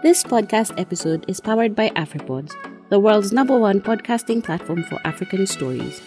[0.00, 2.54] This podcast episode is powered by AfriPods,
[2.88, 6.00] the world's number one podcasting platform for African stories.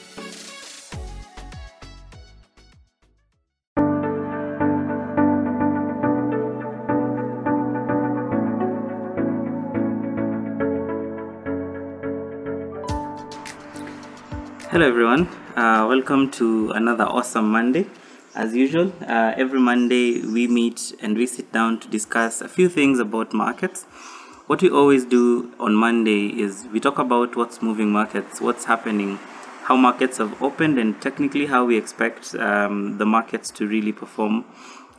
[14.72, 15.28] Hello, everyone.
[15.58, 17.88] Uh, welcome to another awesome Monday.
[18.34, 22.70] As usual, uh, every Monday we meet and we sit down to discuss a few
[22.70, 23.84] things about markets.
[24.48, 29.20] What we always do on Monday is we talk about what's moving markets, what's happening,
[29.64, 34.46] how markets have opened, and technically how we expect um, the markets to really perform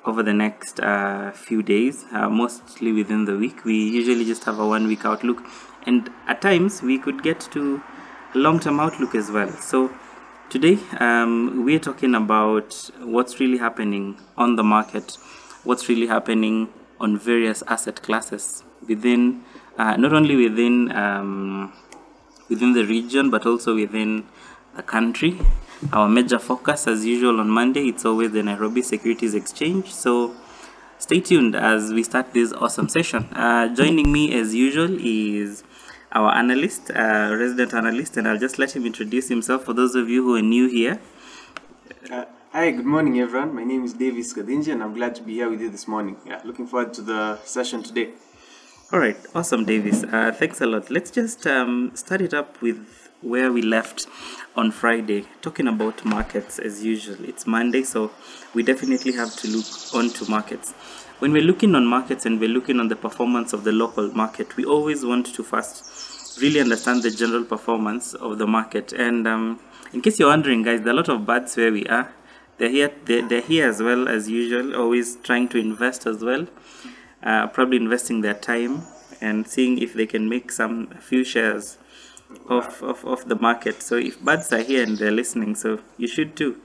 [0.05, 3.65] over the next uh, few days, uh, mostly within the week.
[3.65, 5.43] We usually just have a one week outlook,
[5.87, 7.83] and at times we could get to
[8.35, 9.51] a long term outlook as well.
[9.53, 9.91] So,
[10.53, 15.17] Today, um, we're talking about what's really happening on the market,
[15.65, 16.69] what's really happening
[17.01, 19.45] on various asset classes within,
[19.79, 21.73] uh, not only within um,
[22.51, 24.27] within the region, but also within
[24.77, 25.39] the country.
[25.91, 29.91] Our major focus, as usual, on Monday, it's always the Nairobi Securities Exchange.
[29.91, 30.37] So,
[30.99, 33.25] stay tuned as we start this awesome session.
[33.33, 35.65] Uh, joining me, as usual, is
[36.13, 40.09] our analyst, uh, resident analyst, and I'll just let him introduce himself for those of
[40.09, 41.01] you who are new here.
[42.11, 43.55] Uh, hi, good morning, everyone.
[43.55, 46.17] My name is Davis Kadinji, and I'm glad to be here with you this morning.
[46.27, 48.11] Yeah, looking forward to the session today.
[48.93, 50.05] All right, awesome, Davis.
[50.05, 50.91] Uh, thanks a lot.
[50.91, 54.07] Let's just um, start it up with where we left
[54.55, 57.25] on Friday, talking about markets as usual.
[57.25, 58.11] It's Monday, so
[58.53, 60.75] we definitely have to look onto markets.
[61.23, 64.57] When we're looking on markets and we're looking on the performance of the local market,
[64.57, 68.93] we always want to first really understand the general performance of the market.
[68.93, 69.61] And um,
[69.93, 72.13] in case you're wondering, guys, there are a lot of birds where we are.
[72.59, 76.49] They're here, they're, they're here as well as usual, always trying to invest as well,
[77.23, 78.83] uh, probably investing their time
[79.21, 81.79] and seeing if they can make some few shares
[82.49, 83.81] of, of, of the market.
[83.81, 86.61] So if birds are here and they're listening, so you should too.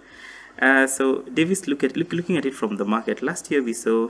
[0.59, 3.22] Uh, so Davis, look at look, looking at it from the market.
[3.22, 4.09] Last year we saw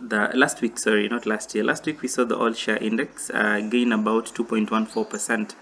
[0.00, 1.64] the last week, sorry, not last year.
[1.64, 5.54] Last week we saw the all share index uh, gain about 2.14 percent.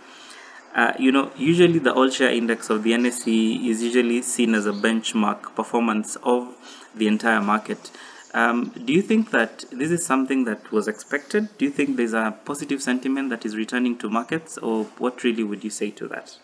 [0.75, 4.67] Uh, you know, usually the all share index of the NSE is usually seen as
[4.67, 6.55] a benchmark performance of
[6.95, 7.91] the entire market.
[8.33, 11.49] Um, do you think that this is something that was expected?
[11.59, 15.43] Do you think there's a positive sentiment that is returning to markets, or what really
[15.43, 16.39] would you say to that?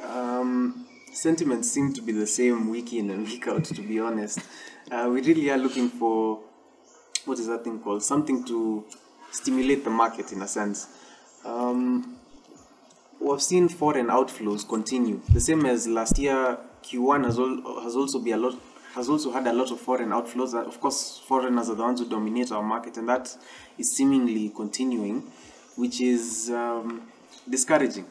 [0.00, 4.38] Um, sentiments seem to be the same week in and week out, to be honest.
[4.90, 6.40] Uh, we really are looking for
[7.26, 8.02] what is that thing called?
[8.02, 8.84] Something to
[9.30, 10.88] stimulate the market in a sense.
[11.44, 12.16] Um,
[13.20, 15.20] we've seen foreign outflows continue.
[15.32, 18.54] The same as last year, Q1 has, al- has also been a lot
[18.94, 20.54] has also had a lot of foreign outflows.
[20.54, 23.36] Of course, foreigners are the ones who dominate our market, and that
[23.76, 25.22] is seemingly continuing,
[25.74, 27.02] which is um,
[27.48, 28.06] discouraging.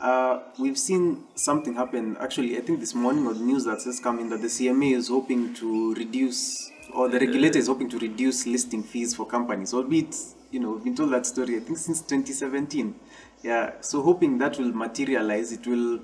[0.00, 2.16] Uh, we've seen something happen.
[2.18, 5.08] Actually, I think this morning or the news just come in that the CMA is
[5.08, 9.74] hoping to reduce, or the regulator is hoping to reduce listing fees for companies.
[9.74, 10.14] Albeit,
[10.50, 11.56] you know, we've been told that story.
[11.56, 12.94] I think since 2017.
[13.42, 13.72] Yeah.
[13.80, 15.52] So hoping that will materialize.
[15.52, 16.00] It will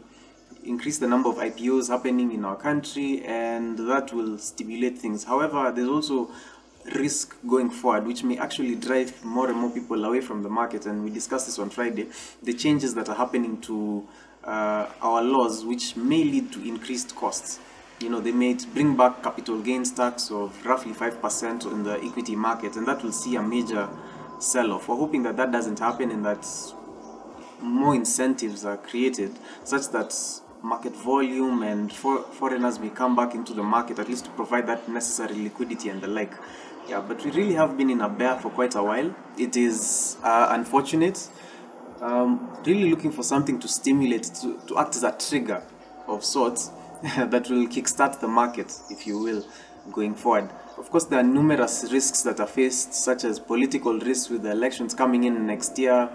[0.64, 5.24] increase the number of IPOs happening in our country, and that will stimulate things.
[5.24, 6.30] However, there's also
[6.94, 10.86] risk going forward, which may actually drive more and more people away from the market.
[10.86, 12.08] And we discussed this on Friday
[12.42, 14.06] the changes that are happening to
[14.44, 17.58] uh, our laws, which may lead to increased costs.
[18.00, 22.36] You know, they may bring back capital gains tax of roughly 5% in the equity
[22.36, 23.88] market, and that will see a major
[24.38, 24.88] sell off.
[24.88, 26.46] We're hoping that that doesn't happen and that
[27.60, 29.32] more incentives are created
[29.64, 30.14] such that
[30.62, 34.66] market volume and for, foreigners may come back into the market at least to provide
[34.66, 36.32] that necessary liquidity and the like.
[36.88, 39.14] Yeah, but we really have been in a bear for quite a while.
[39.38, 41.28] It is uh, unfortunate.
[42.00, 45.62] Um, really looking for something to stimulate, to, to act as a trigger
[46.06, 46.70] of sorts
[47.30, 49.44] that will kickstart the market, if you will,
[49.92, 50.50] going forward.
[50.76, 54.50] Of course, there are numerous risks that are faced, such as political risks with the
[54.50, 56.10] elections coming in next year,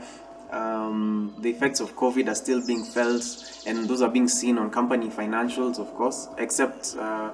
[0.51, 3.24] um, the effects of COVID are still being felt,
[3.65, 7.31] and those are being seen on company financials, of course, except, uh,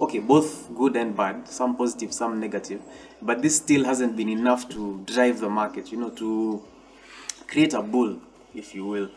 [0.00, 2.80] okay, both good and bad, some positive, some negative.
[3.20, 6.62] But this still hasn't been enough to drive the market, you know, to
[7.46, 8.18] create a bull,
[8.54, 9.10] if you will.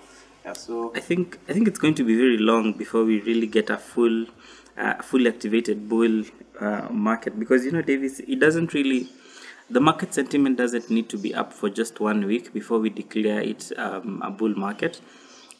[0.46, 3.48] Yeah, so I think I think it's going to be very long before we really
[3.48, 4.26] get a full,
[4.78, 6.24] uh, fully activated bull
[6.60, 9.10] uh, market because you know, Davis, it doesn't really
[9.70, 13.42] the market sentiment doesn't need to be up for just one week before we declare
[13.42, 15.00] it um, a bull market.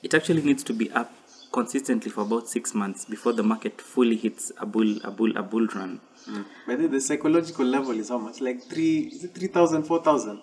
[0.02, 1.12] It actually needs to be up
[1.52, 5.44] consistently for about six months before the market fully hits a bull a bull a
[5.44, 6.00] bull run.
[6.66, 8.40] But the psychological level is how much?
[8.40, 10.42] Like three is it three thousand, four thousand?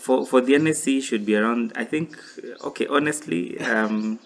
[0.00, 1.72] For for the NSE should be around.
[1.76, 2.16] I think
[2.62, 4.18] okay, honestly, um,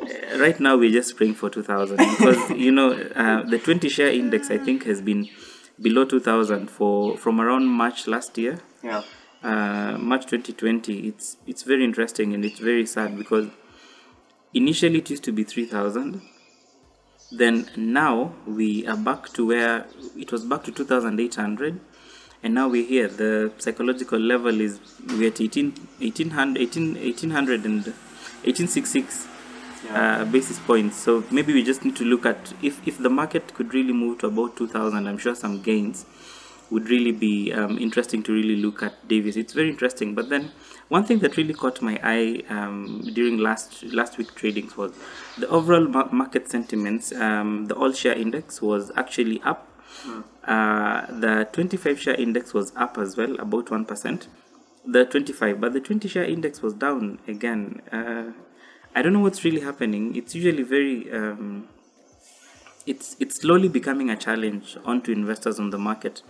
[0.00, 4.10] uh, right now we're just praying for 2000 because you know uh, the 20 share
[4.10, 5.28] index I think has been
[5.80, 8.60] below 2000 for from around March last year.
[8.82, 9.02] Yeah.
[9.42, 11.08] Uh, March 2020.
[11.08, 13.48] It's it's very interesting and it's very sad because
[14.52, 16.20] initially it used to be 3000
[17.32, 19.86] then now we are back to where
[20.16, 21.80] it was back to 2800
[22.42, 27.84] and now we're here the psychological level is we're at 18 1800 18, 1800 and
[28.44, 29.26] 1866
[29.90, 33.54] uh, basis points so maybe we just need to look at if if the market
[33.54, 36.06] could really move to about 2000 i'm sure some gains
[36.70, 39.36] would really be um, interesting to really look at Davis.
[39.36, 40.14] It's very interesting.
[40.14, 40.52] But then
[40.88, 44.92] one thing that really caught my eye um, during last last week tradings was
[45.36, 47.12] the overall ma- market sentiments.
[47.12, 49.66] Um, the all share index was actually up.
[50.50, 54.26] Uh, the 25 share index was up as well, about 1%.
[54.84, 57.82] The 25, but the 20 share index was down again.
[57.92, 58.32] Uh,
[58.94, 60.16] I don't know what's really happening.
[60.16, 61.68] It's usually very um,
[62.86, 66.22] it's it's slowly becoming a challenge onto investors on the market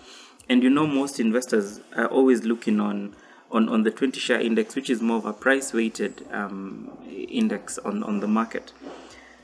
[0.48, 3.14] and you know most investors are always looking on
[3.50, 7.78] on, on the 20 share index which is more of a price weighted um, index
[7.78, 8.72] on, on the market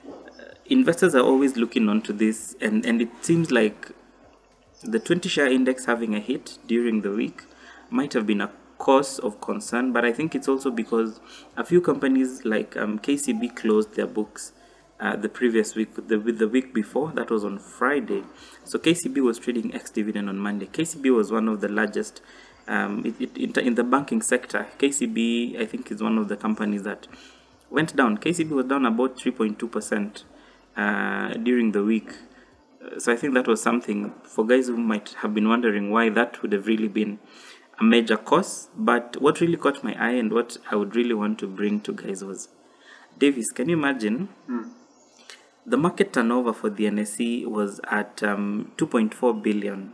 [0.09, 3.93] uh, investors are always looking onto this and, and it seems like
[4.83, 7.45] the 20 share index having a hit during the week
[7.91, 11.21] might have been a cause of concern but i think it's also because
[11.57, 14.53] a few companies like um, kcb closed their books
[14.99, 18.25] uh, the previous week, the with the week before, that was on Friday.
[18.65, 20.67] So KCB was trading ex dividend on Monday.
[20.67, 22.23] KCB was one of the largest
[22.67, 24.67] um, it, it, in, in the banking sector.
[24.79, 27.07] KCB, I think, is one of the companies that
[27.71, 28.19] went down.
[28.19, 30.25] KCB was down about 3.2 percent
[30.77, 32.15] uh, during the week.
[32.87, 36.09] Uh, So I think that was something for guys who might have been wondering why
[36.11, 37.19] that would have really been
[37.81, 38.69] a major cause.
[38.77, 41.93] But what really caught my eye and what I would really want to bring to
[41.93, 42.49] guys was,
[43.19, 44.29] Davis, can you imagine?
[45.67, 49.93] The market turnover for the NSE was at um, 2.4 billion,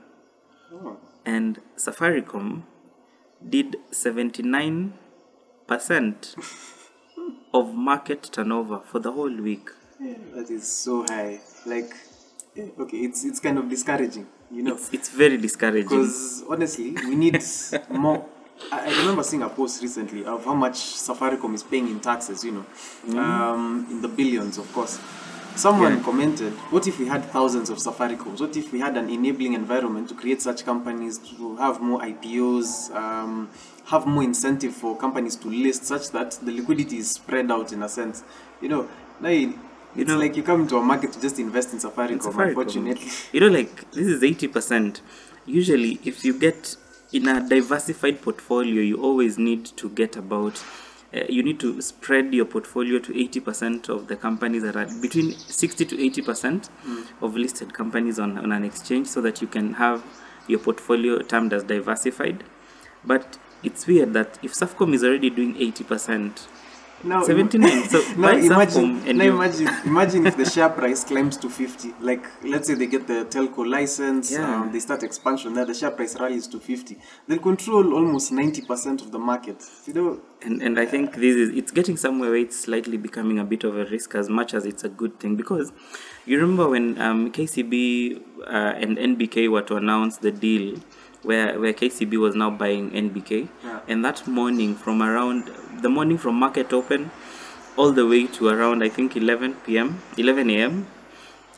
[0.75, 0.99] Oh.
[1.25, 2.63] and Safaricom
[3.49, 4.95] did 79
[5.67, 6.35] percent
[7.55, 9.71] of market turnover for the whole week.
[10.35, 11.41] That is so high.
[11.65, 11.95] Like,
[12.57, 15.89] okay, it's it's kind of discouraging, you know, It's, it's very discouraging.
[15.89, 17.43] because honestly, we need
[17.91, 18.25] more.
[18.71, 22.45] I I remember seeing a post recently of how much Safaricom is paying in taxes,
[22.45, 24.99] you know, um, in the billions, of course.
[25.55, 26.03] Someone Yeah.
[26.03, 28.41] commented, What if we had thousands of Safaricoms?
[28.41, 32.91] What if we had an enabling environment to create such companies, to have more IPOs,
[32.97, 33.51] um,
[33.85, 37.83] have more incentive for companies to list such that the liquidity is spread out in
[37.83, 38.25] a sense?
[38.63, 38.89] You know,
[39.21, 39.29] now
[39.95, 42.49] you, know- like you come into a market to just invest in Safaricom, Safaricom.
[42.49, 43.09] unfortunately.
[43.33, 45.01] You know, like this is 80%.
[45.47, 46.77] Usually, if you get
[47.13, 50.63] in a diversified portfolio, you always need to get about,
[51.15, 55.33] uh, you need to spread your portfolio to 80% of the companies that are between
[55.33, 56.69] 60 to 80%
[57.21, 60.03] of listed companies on, on an exchange so that you can have
[60.47, 62.45] your portfolio termed as diversified.
[63.05, 66.47] But it's weird that if Safcom is already doing 80%,
[67.05, 67.89] Now, 79.
[67.89, 71.95] So now imagine, now you- imagine, imagine if the share price climbs to 50.
[72.01, 74.61] Like, let's say they get the telco license, Yeah.
[74.63, 76.97] um, they start expansion, now the share price rallies to 50.
[77.27, 79.65] They'll control almost 90% of the market.
[79.87, 83.39] You know, and and I think this is it's getting somewhere where it's slightly becoming
[83.39, 85.73] a bit of a risk as much as it's a good thing because
[86.27, 88.51] you remember when um, KCB uh,
[88.83, 90.79] and NBK were to announce the deal
[91.23, 93.81] where where KCB was now buying NBK Yeah.
[93.89, 95.49] and that morning from around
[95.81, 97.11] the morning from market open
[97.77, 100.03] all the way to around I think 11 p.m.
[100.19, 100.87] 11 a.m.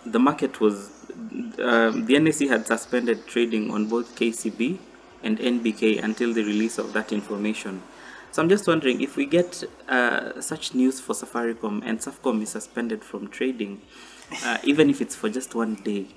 [0.07, 0.91] the market was
[1.59, 4.79] um, the NSE had suspended trading on both KCB
[5.23, 7.83] and NBK until the release of that information.
[8.31, 12.51] So I'm just wondering if we get uh, such news for Safaricom and Safcom is
[12.51, 13.81] suspended from trading,
[14.45, 16.09] uh, even if it's for just one day,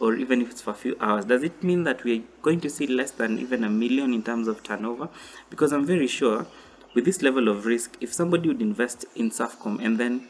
[0.00, 2.70] or even if it's for a few hours, does it mean that we're going to
[2.70, 5.10] see less than even a million in terms of turnover?
[5.50, 6.46] Because I'm very sure
[6.94, 10.26] with this level of risk, if somebody would invest in Safcom and then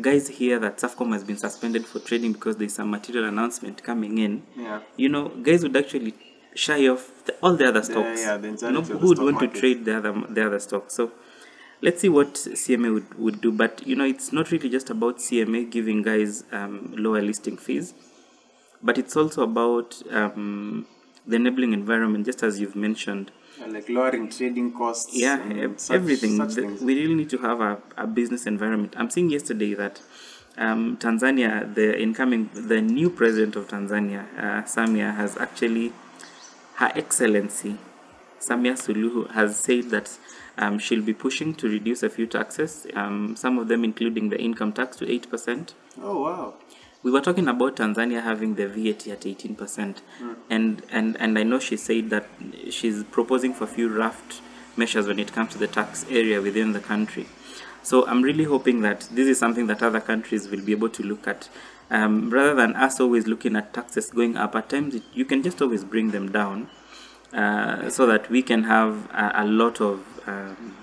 [0.00, 4.18] guys hear that Safcom has been suspended for trading because there's some material announcement coming
[4.18, 4.80] in, Yeah.
[4.96, 6.14] you know, guys would actually
[6.54, 8.20] shy off the, all the other stocks.
[8.20, 10.94] yeah, you know, who would want to trade the other the other stocks?
[10.94, 11.12] So
[11.82, 13.52] let's see what CMA would, would do.
[13.52, 17.94] But you know, it's not really just about CMA giving guys um, lower listing fees,
[18.82, 20.86] but it's also about um,
[21.26, 23.30] the enabling environment, just as you've mentioned.
[23.68, 25.10] Like lowering trading costs.
[25.14, 26.36] Yeah, ev- such- everything.
[26.36, 28.94] such The- we really need to have a, a business environment.
[28.96, 30.00] I'm seeing yesterday that
[30.58, 35.92] um, Tanzania, the incoming, the new president of Tanzania, uh, Samia, has actually,
[36.76, 37.78] Her Excellency
[38.40, 40.18] Samia Suluhu, has said that
[40.58, 44.38] um, she'll be pushing to reduce a few taxes, um, some of them including the
[44.40, 45.72] income tax to 8%.
[46.02, 46.54] Oh wow.
[47.02, 49.96] We were talking about Tanzania having the VAT at 18%,
[50.48, 52.28] and, and, and I know she said that
[52.70, 54.40] she's proposing for a few raft
[54.76, 57.26] measures when it comes to the tax area within the country.
[57.82, 61.02] So I'm really hoping that this is something that other countries will be able to
[61.02, 61.48] look at.
[61.90, 65.42] Um, rather than us always looking at taxes going up, at times it, you can
[65.42, 66.70] just always bring them down
[67.32, 70.76] uh, so that we can have a, a lot of um,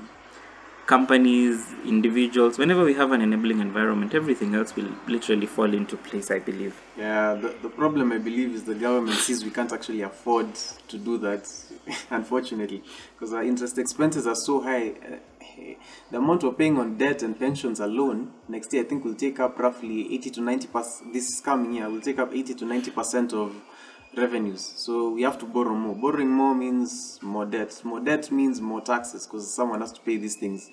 [0.90, 2.58] companies, individuals.
[2.58, 6.82] Whenever we have an enabling environment, everything else will literally fall into place, I believe.
[6.98, 10.48] Yeah, the, the problem I believe is the government sees we can't actually afford
[10.88, 11.48] to do that,
[12.10, 12.82] unfortunately,
[13.14, 14.94] because our interest expenses are so high.
[16.10, 19.40] The amount we're paying on debt and pensions alone next year, I think, will take
[19.40, 21.14] up roughly 80 to 90 percent.
[21.14, 23.56] This coming year will take up 80 to 90 percent of
[24.18, 24.74] revenues.
[24.76, 25.96] So we have to borrow more.
[25.96, 27.80] Borrowing more means more debt.
[27.84, 30.72] More debt means more taxes because someone has to pay these things.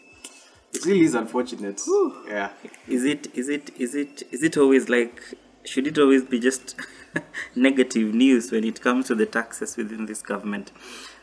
[0.77, 1.81] It really is unfortunate.
[2.29, 2.51] Yeah.
[2.89, 5.21] Is it is it is it is it always like
[5.65, 6.77] should it always be just
[7.57, 10.73] negative news when it comes to the taxes within this government?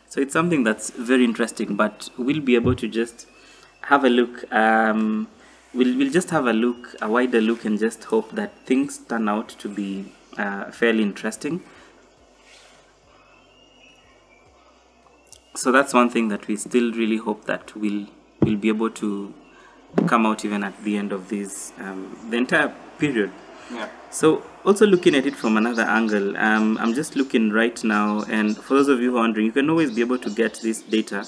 [0.09, 3.27] So it's something that's very interesting, but we'll be able to just
[3.81, 4.51] have a look.
[4.53, 5.27] Um,
[5.73, 9.27] we'll we'll just have a look, a wider look, and just hope that things turn
[9.27, 11.61] out to be uh, fairly interesting.
[15.55, 18.07] So that's one thing that we still really hope that we'll
[18.41, 19.33] we'll be able to
[20.07, 23.31] come out even at the end of this um, the entire period.
[23.71, 23.89] Yeah.
[24.09, 28.55] So, also looking at it from another angle, um, I'm just looking right now, and
[28.55, 30.81] for those of you who are wondering, you can always be able to get this
[30.81, 31.25] data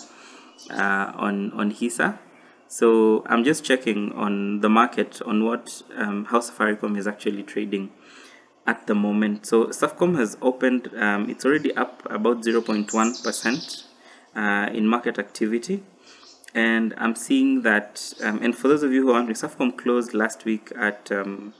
[0.69, 2.19] uh, on on HISA.
[2.67, 7.91] So, I'm just checking on the market on what um, how Safaricom is actually trading
[8.67, 9.45] at the moment.
[9.45, 13.85] So, Safcom has opened; um, it's already up about 0.1 percent
[14.35, 15.83] uh, in market activity
[16.55, 18.13] and I'm seeing that.
[18.23, 21.11] Um, and for those of you who are wondering, Safcom closed last week at.
[21.11, 21.53] Um,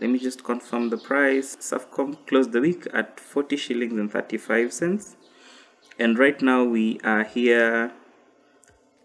[0.00, 1.56] let me just confirm the price.
[1.56, 5.16] Safcom closed the week at 40 shillings and 35 cents,
[5.98, 7.92] and right now we are here.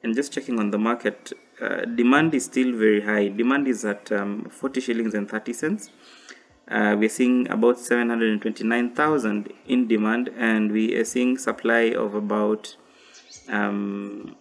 [0.04, 3.27] And just checking on the market, uh, demand is still very high.
[3.27, 5.89] Demand is at um, 40 shillings and 30 cents.
[6.68, 12.77] Uh, we're seeing about 729,000 in demand, and we are seeing supply of about
[13.50, 14.36] um,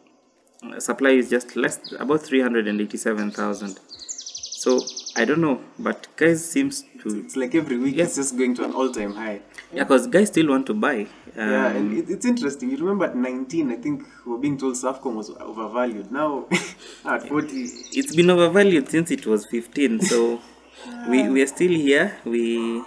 [0.79, 4.81] supply is just less about 387,000 so
[5.17, 8.05] I don't know but guys seems to It's like every week Yeah.
[8.05, 9.41] it's just going to an all time high.
[9.73, 11.07] yeah because guys still want to buy
[11.37, 12.71] um, yeah, and it, it's interesting.
[12.71, 16.13] You remember at 19, I think we were being told Safcom was overvalued.
[16.13, 16.47] Now
[17.05, 20.41] at 40, it's been overvalued since it was 15 so
[21.09, 22.83] we we are still here we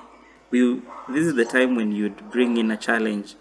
[0.51, 3.35] we this is the time when you'd bring in a challenge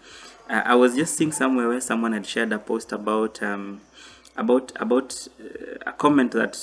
[0.49, 3.79] uh, i was just seeing somewhere where someone had shared a post about um
[4.37, 6.55] about about uh, a comment that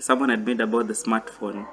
[0.00, 1.66] someone had made about the smartphone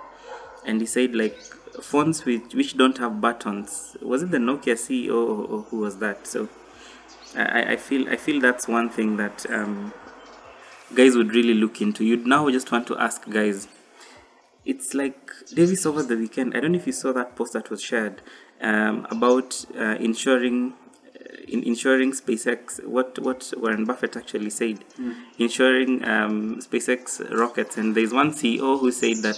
[0.66, 1.38] and he said like
[1.82, 5.98] phones which which don't have buttons was it the nokia ceo or, or who was
[6.00, 6.48] that so
[7.36, 9.94] I, I- feel i feel that's one thing that um
[10.96, 12.04] guys would really look into.
[12.06, 13.68] You'd now just want to ask guys.
[14.66, 16.56] It's like Davis over the weekend.
[16.56, 18.22] I don't know if you saw that post that was shared
[18.62, 20.74] um, about uh, ensuring
[21.48, 22.84] in ensuring SpaceX.
[22.86, 24.84] What what Warren Buffett actually said,
[25.38, 27.78] ensuring um, SpaceX rockets.
[27.78, 29.38] And there's one CEO who said that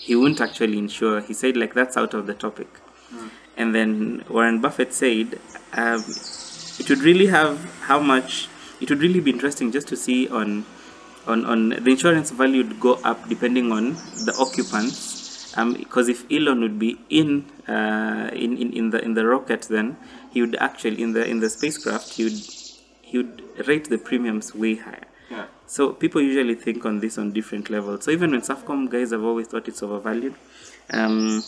[0.00, 1.20] he wouldn't actually insure.
[1.20, 2.68] He said like that's out of the topic.
[3.56, 5.38] And then Warren Buffett said,
[5.72, 6.04] um,
[6.78, 8.48] it would really have how much.
[8.80, 10.66] It would really be interesting just to see on,
[11.26, 13.94] on, on the insurance value would go up depending on
[14.26, 15.15] the occupants.
[15.56, 19.62] Um, because if Elon would be in, uh, in, in, in the in the rocket,
[19.62, 19.96] then
[20.30, 22.40] he would actually in the in the spacecraft he would
[23.00, 25.06] he would rate the premiums way higher.
[25.30, 25.46] yeah.
[25.66, 28.04] So people usually think on this on different levels.
[28.04, 30.34] So even when Safcom guys have always thought it's overvalued.
[30.90, 31.42] Um,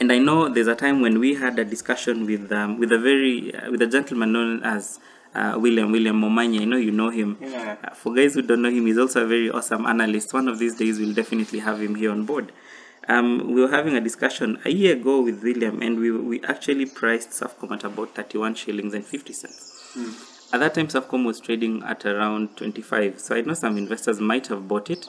[0.00, 2.98] and I know there's a time when we had a discussion with um, with a
[2.98, 5.00] very uh, with a gentleman known as
[5.34, 6.62] uh, William William Momanya.
[6.62, 7.36] I know you know him.
[7.40, 7.76] Yeah.
[7.84, 10.32] Uh, for guys who don't know him, he's also a very awesome analyst.
[10.32, 12.52] One of these days, we'll definitely have him here on board.
[13.08, 16.86] Um, we were having a discussion a year ago with William, and we we actually
[16.86, 19.92] priced Safcom at about 31 shillings and 50 cents.
[20.52, 23.18] At that time, Safcom was trading at around 25.
[23.18, 25.08] So I know some investors might have bought it.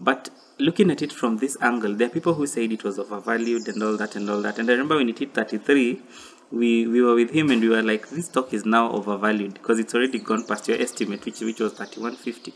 [0.00, 3.66] But looking at it from this angle, there are people who said it was overvalued
[3.68, 4.58] and all that and all that.
[4.58, 6.00] And I remember when it hit 33,
[6.50, 9.78] we, we were with him and we were like, this stock is now overvalued because
[9.78, 12.54] it's already gone past your estimate, which, which was 31.50.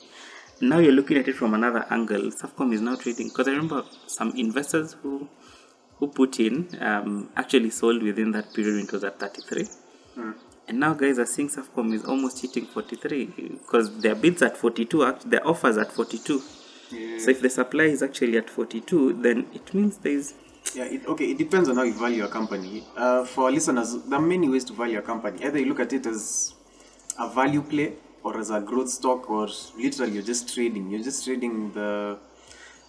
[0.60, 2.30] Now you're looking at it from another angle.
[2.30, 5.28] Safcom is now trading because I remember some investors who
[5.98, 9.68] who put in um, actually sold within that period when it was at 33
[10.68, 13.26] And now guys are seeing Safcom is almost hitting 43
[13.58, 16.40] because their bids at 42, act- their offers at 42.
[17.18, 20.34] So if the supply is actually at 42, then it means there's
[20.74, 22.84] Yeah, it, okay, it depends on how you value a company.
[22.96, 25.44] Uh, for listeners, there are many ways to value a company.
[25.44, 26.54] Either you look at it as
[27.18, 30.90] a value play or as a growth stock, or literally you're just trading.
[30.90, 32.18] You're just trading the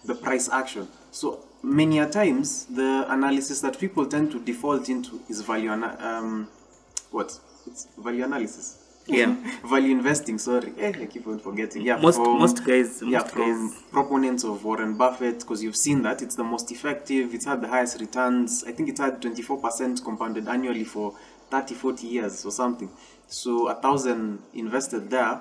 [0.04, 0.88] the price action.
[1.10, 5.96] So many a times, the analysis that people tend to default into is value ana-
[6.00, 6.48] um,
[7.10, 7.38] what?
[7.66, 8.80] It's value analysis.
[9.06, 9.36] Yeah.
[9.64, 10.38] value investing.
[10.38, 11.82] Sorry, eh, I keep on forgetting.
[11.82, 15.76] Yeah, most from- most guys yeah, most from guys proponents of Warren Buffett, because you've
[15.76, 18.64] seen that it's the most effective, it's had the highest returns.
[18.66, 21.14] I think it's had 24% compounded annually for
[21.50, 22.88] 30, 40 years or something.
[23.26, 25.40] So a thousand invested there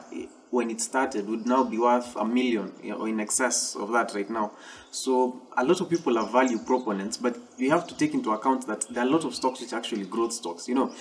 [0.50, 4.30] when it started would now be worth a million or in excess of that right
[4.30, 4.52] now.
[4.92, 8.68] So a lot of people are value proponents, but you have to take into account
[8.68, 10.68] that there are a lot of stocks which are actually growth stocks.
[10.68, 10.94] You know,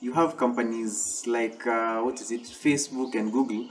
[0.00, 3.68] you have companies like uh, what is it, Facebook and Google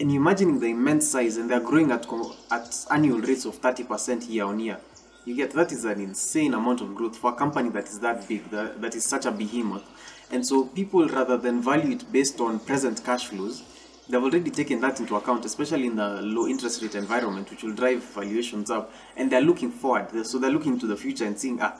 [0.00, 2.06] and imagining the immense size and they're growing at
[2.50, 4.78] at annual rates of 30% year on year
[5.26, 8.26] you get that is an insane amount of growth for a company that is that
[8.26, 9.84] big that, that is such a behemoth
[10.30, 13.62] and so people rather than value it based on present cash flows
[14.10, 17.72] they've already taken that into account especially in the low interest rate environment which will
[17.74, 18.92] drive valuations up.
[19.16, 20.26] And they're looking forward.
[20.26, 21.76] So they're looking to the future and seeing ah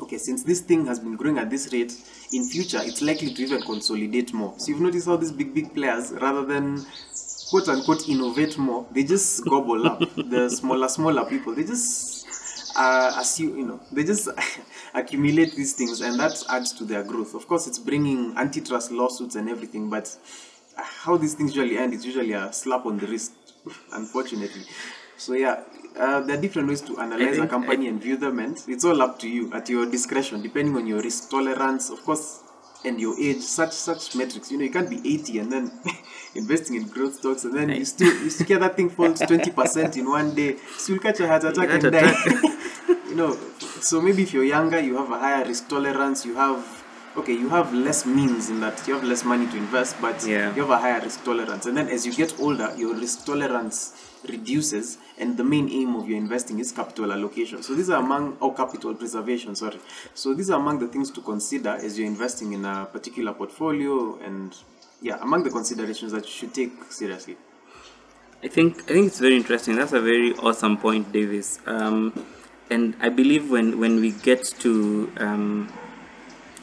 [0.00, 1.94] okay since this thing has been growing at this rate
[2.32, 4.54] in future it's likely to even consolidate more.
[4.58, 6.84] So you've noticed how these big big players rather than
[7.50, 10.00] quote unquote innovate more they just gobble up.
[10.16, 12.25] The smaller smaller people they just
[12.76, 14.28] uh, assume you know they just
[14.94, 17.34] accumulate these things and that adds to their growth.
[17.34, 20.14] Of course it's bringing antitrust lawsuits and everything but
[20.76, 23.32] uh, how these things usually end is usually a slap on the wrist
[23.92, 24.64] unfortunately.
[25.16, 25.62] So yeah
[25.96, 29.00] uh, there are different ways to analyze a company and view them and it's all
[29.00, 32.42] up to you at your discretion depending on your risk tolerance of course
[32.84, 34.50] and your age such such metrics.
[34.50, 35.72] You know you can't be 80 and then
[36.34, 39.96] investing in growth stocks and then you still you still get that thing falls 20%
[39.96, 40.56] in one day.
[40.78, 42.52] So you'll catch a heart attack and die
[43.16, 43.34] know
[43.80, 46.84] so maybe if you're younger you have a higher risk tolerance you have
[47.16, 50.54] okay you have less means in that you have less money to invest but Yeah.
[50.54, 53.78] you have a higher risk tolerance and then as you get older your risk tolerance
[54.28, 58.36] reduces and the main aim of your investing is capital allocation so these are among
[58.40, 59.78] or capital preservation sorry
[60.14, 64.18] so these are among the things to consider as you're investing in a particular portfolio
[64.24, 64.54] and
[65.00, 67.36] yeah among the considerations that you should take seriously
[68.44, 69.76] I think I think it's very interesting.
[69.76, 71.58] That's a very awesome point, Davis.
[71.66, 72.12] Um,
[72.70, 75.72] and I believe when when we get to um,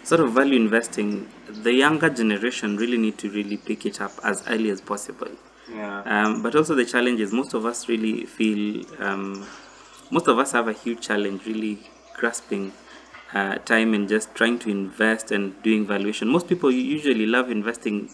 [0.04, 4.44] sort of value investing, the younger generation really need to really pick it up as
[4.48, 5.32] early as possible.
[5.74, 9.46] yeah Um, but also the challenge is most of us really feel um,
[10.12, 11.80] most of us have a huge challenge really
[12.16, 12.72] grasping
[13.34, 16.28] uh, time and just trying to invest and doing valuation.
[16.28, 18.10] Most people usually love investing.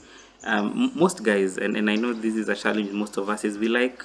[0.45, 2.91] Um, most guys, and, and I know this is a challenge.
[2.91, 4.01] Most of us is we like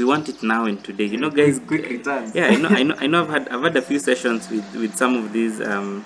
[0.00, 1.04] we want it now and today.
[1.04, 1.60] You know, guys.
[1.60, 2.68] quick returns Yeah, I know.
[2.70, 2.96] I know.
[2.98, 3.22] I know.
[3.24, 6.04] I've had I've had a few sessions with with some of these um,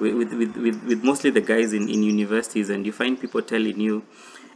[0.00, 3.78] with, with, with, with, mostly the guys in, in universities, and you find people telling
[3.78, 4.02] you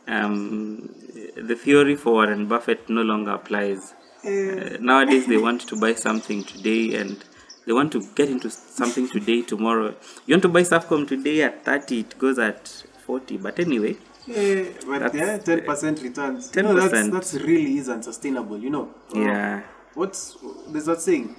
[0.09, 0.93] um,
[1.37, 3.95] the theory for Warren Buffett no longer applies.
[4.25, 7.25] Uh, nowadays, they want to buy something today and
[7.67, 9.95] they want to get into something today, tomorrow.
[10.27, 12.67] You want to buy Safcom today at 30, it goes at
[13.07, 13.37] 40.
[13.37, 13.97] But anyway,
[14.29, 16.55] Yeah, but That's- yeah, ten percent returns.
[16.55, 17.13] No, that's 10%.
[17.13, 18.59] that's really is unsustainable.
[18.59, 18.95] You know.
[19.15, 19.63] Uh, yeah.
[19.95, 20.37] What's
[20.69, 21.35] there's that saying?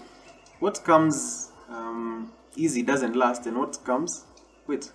[0.60, 4.26] What comes um, easy doesn't last, and what comes
[4.68, 4.92] wait.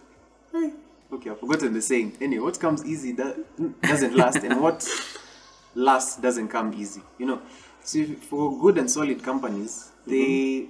[0.52, 0.72] Hey,
[1.12, 2.16] okay, I've forgotten the saying.
[2.20, 3.44] Anyway, what comes easy do-
[3.82, 4.86] doesn't last, and what
[5.74, 7.02] lasts doesn't come easy.
[7.18, 7.42] You know.
[7.82, 10.68] So if, for good and solid companies, they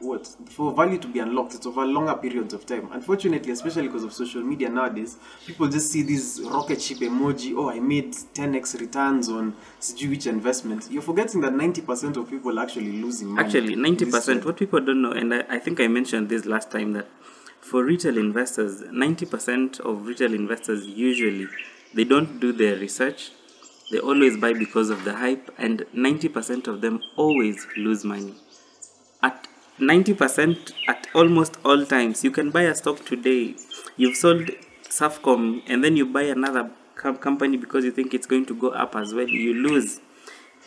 [0.00, 4.04] what for value to be unlocked it's over longer periods of time unfortunately especially because
[4.04, 8.78] of social media nowadays people just see this rocket ship emoji oh i made 10x
[8.78, 13.46] returns on sijui which investment you're forgetting that 90% of people are actually losing money
[13.46, 14.44] Actually, in ninety this percent.
[14.44, 17.06] What people don't know, and I, I think I mentioned this last time that
[17.60, 21.46] for retail investors, ninety percent of retail investors usually
[21.94, 23.30] they don't do their research.
[23.90, 28.34] They always buy because of the hype, and ninety percent of them always lose money.
[29.76, 33.54] At ninety percent, at almost all times, you can buy a stock today.
[33.96, 34.50] You've sold
[34.88, 38.70] Safcom, and then you buy another com- company because you think it's going to go
[38.70, 39.28] up as well.
[39.28, 40.00] You lose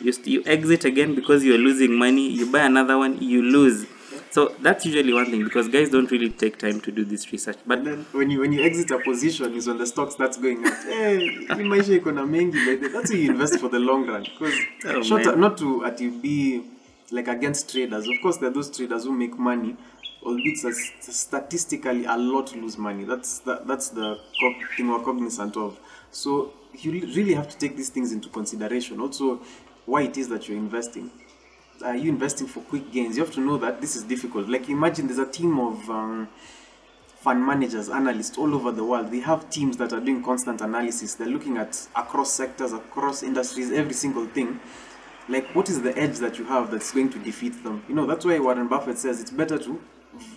[0.00, 3.84] you, st- you exit again because you're losing money you buy another one you lose
[4.30, 7.58] so that's usually one thing because guys don't really take time to do this research
[7.66, 10.38] but And then when you when you exit a position is when the stock starts
[10.38, 10.72] going up.
[10.84, 11.18] Hey,
[11.48, 14.22] maisha iko na mengi the That's how you invest for the long run.
[14.22, 14.54] Because
[14.86, 16.62] Oh, short not to at you be
[17.12, 18.08] like against traders.
[18.08, 19.76] Of course, there are those traders who make money
[20.22, 23.04] albeit statistically a lot lose money.
[23.04, 24.18] That's that, that's the
[24.76, 25.78] thing we're cognizant of.
[26.10, 29.00] So you really have to take these things into consideration.
[29.00, 29.40] Also,
[29.86, 31.10] why it is that you're investing.
[31.84, 33.16] Are you investing for quick gains?
[33.16, 34.48] You have to know that this is difficult.
[34.48, 36.28] Like imagine there's a team of um,
[37.16, 39.10] fund managers, analysts all over the world.
[39.10, 41.14] They have teams that are doing constant analysis.
[41.14, 44.60] They're looking at across sectors, across industries, every single thing.
[45.30, 47.84] Like, what is the edge that you have that's going to defeat them?
[47.88, 49.80] You know, that's why Warren Buffett says it's better to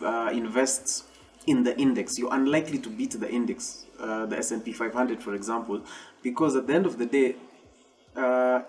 [0.04, 1.06] uh, invest
[1.48, 2.20] in the index.
[2.20, 5.82] You're unlikely to beat the index, uh, the S&P 500, for example,
[6.22, 7.36] because at the end of the day,
[8.16, 8.62] uh,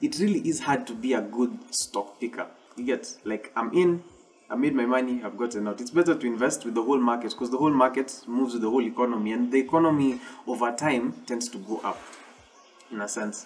[0.00, 2.46] it really is hard to be a good stock picker.
[2.76, 4.02] You get like I'm in,
[4.48, 5.82] I made my money, I've gotten out.
[5.82, 8.70] It's better to invest with the whole market because the whole market moves with the
[8.70, 12.00] whole economy, and the economy over time tends to go up,
[12.90, 13.44] in a sense.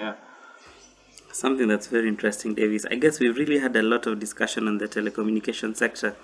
[0.00, 0.14] Yeah.
[1.32, 2.84] Something that's very interesting, Davis.
[2.90, 6.14] I guess we've really had a lot of discussion on the telecommunication sector.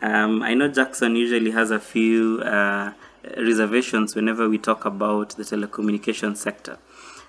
[0.00, 2.92] Um, I know Jackson usually has a few uh,
[3.36, 6.78] reservations whenever we talk about the telecommunication sector.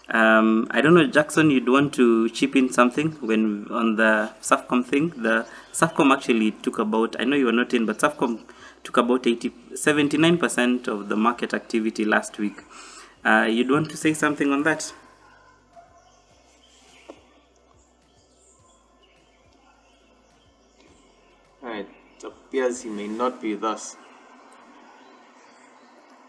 [0.09, 4.85] Um, I don't know, Jackson, you'd want to chip in something when on the SAFCOM
[4.85, 5.09] thing?
[5.17, 8.41] The SAFCOM actually took about, I know you were not in, but SAFCOM
[8.83, 12.61] took about 80, 79% of the market activity last week.
[13.23, 14.93] Uh, you'd want to say something on that?
[22.55, 23.97] Appears he may not be with us.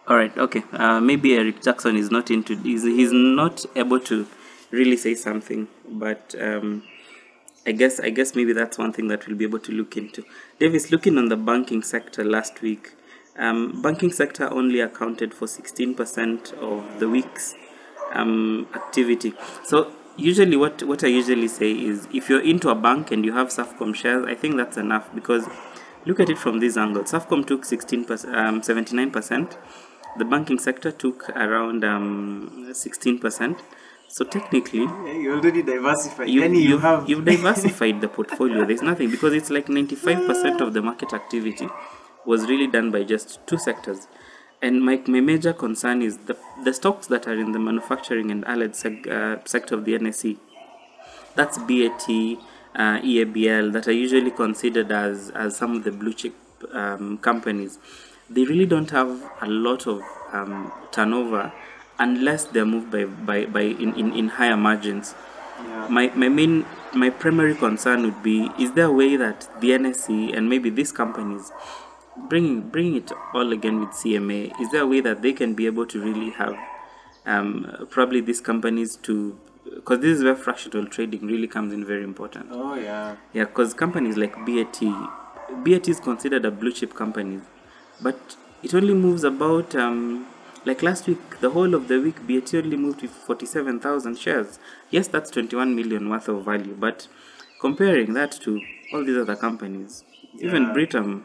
[0.08, 0.62] All right, okay.
[0.72, 2.56] Uh, maybe Eric Jackson is not into.
[2.56, 4.26] He's, he's not able to
[4.70, 6.84] really say something, but um,
[7.66, 10.24] I guess I guess maybe that's one thing that we'll be able to look into.
[10.60, 12.94] Davis, looking on the banking sector last week,
[13.36, 17.54] um, banking sector only accounted for sixteen percent of the week's
[18.12, 19.34] um, activity.
[19.64, 23.32] So usually, what what I usually say is, if you're into a bank and you
[23.32, 25.48] have Safcom shares, I think that's enough because
[26.06, 27.02] look at it from this angle.
[27.04, 29.58] Safcom took sixteen percent, um, seventy nine percent
[30.18, 33.60] the banking sector took around um, 16%.
[34.08, 36.28] So technically, Yeah, you already diversified.
[36.30, 37.08] you, you, you have.
[37.08, 38.64] you've diversified the portfolio.
[38.64, 41.68] There's nothing because it's like 95% of the market activity
[42.24, 44.06] was really done by just two sectors.
[44.62, 48.44] And my, my major concern is the, the stocks that are in the manufacturing and
[48.46, 50.38] allied seg, uh, sector of the NSE.
[51.34, 52.08] That's BAT,
[52.76, 56.34] uh, EABL, that are usually considered as, as some of the blue chip
[56.72, 57.78] um, companies
[58.28, 59.08] they really don't have
[59.40, 61.52] a lot of um, turnover
[61.98, 65.14] unless they're moved by, by, by in, in, in higher margins.
[65.58, 65.88] Yeah.
[65.88, 70.36] My, my main my primary concern would be is there a way that the NSE
[70.36, 71.52] and maybe these companies
[72.28, 75.66] bringing bringing it all again with CMA is there a way that they can be
[75.66, 76.54] able to really have
[77.26, 79.38] um, probably these companies to
[79.76, 82.48] because this is where fractional trading really comes in very important.
[82.50, 83.16] Oh, yeah.
[83.32, 84.80] Yeah, because companies like BAT,
[85.64, 87.40] BAT is considered a blue chip company,
[88.00, 90.26] but it only moves about um,
[90.64, 94.58] like last week, the whole of the week, BAT only moved with forty-seven thousand shares.
[94.90, 97.06] Yes, that's twenty-one million worth of value, but
[97.60, 98.60] comparing that to
[98.92, 100.04] all these other companies,
[100.40, 100.74] even Yeah.
[100.74, 101.22] Britam,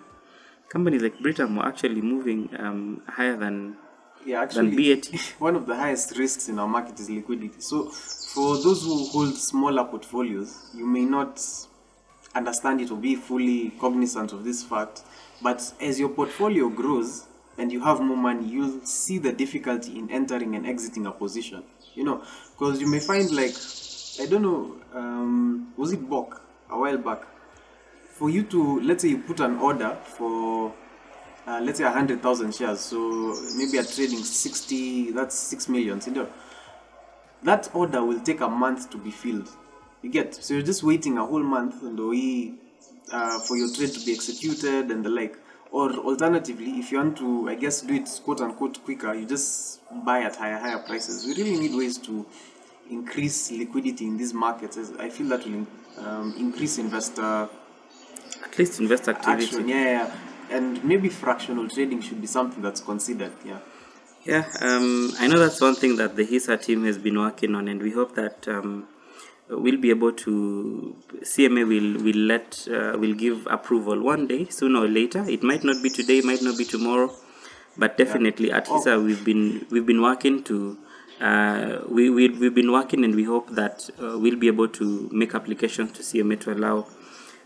[0.69, 3.77] companies like Britam were actually moving um, higher than
[4.25, 5.05] Yeah, than actually, BAT.
[5.39, 7.59] one of the highest risks in our market is liquidity.
[7.59, 11.41] So, for those who hold smaller portfolios, you may not
[12.35, 15.01] understand it or be fully cognizant of this fact.
[15.41, 17.25] But as your portfolio grows
[17.57, 21.63] and you have more money, you'll see the difficulty in entering and exiting a position.
[21.95, 23.55] You know, because you may find like,
[24.21, 27.23] I don't know, um, was it Bok a while back?
[28.13, 30.73] For you to, let's say you put an order for
[31.47, 32.79] uh, let's say 100,000 shares.
[32.79, 36.01] So maybe you're trading 60, that's 6 million.
[36.05, 36.29] You know,
[37.43, 39.49] that order will take a month to be filled.
[40.01, 42.55] You get, so you're just waiting a whole month and we,
[43.11, 45.37] uh, for your trade to be executed and the like.
[45.71, 49.79] Or alternatively, if you want to, I guess, do it quote unquote quicker, you just
[50.03, 51.25] buy at higher, higher prices.
[51.25, 52.25] We really need ways to
[52.89, 54.77] increase liquidity in these markets.
[54.99, 55.65] I feel that will
[55.99, 57.47] um, increase investor
[58.43, 59.45] at least investor activity.
[59.45, 59.67] action.
[59.69, 60.15] Yeah, yeah,
[60.51, 63.31] and maybe fractional trading should be something that's considered.
[63.45, 63.59] Yeah.
[64.23, 67.67] Yeah, um, I know that's one thing that the HISA team has been working on,
[67.67, 68.87] and we hope that um,
[69.49, 74.81] we'll be able to CMA will will let uh, will give approval one day, sooner
[74.81, 75.27] or later.
[75.27, 77.11] It might not be today, it might not be tomorrow,
[77.77, 78.79] but definitely at Oh.
[78.79, 80.77] HISA we've been we've been working to.
[81.19, 85.07] Uh, we, we, we've been working and we hope that uh, we'll be able to
[85.11, 86.87] make applications to CMA to allow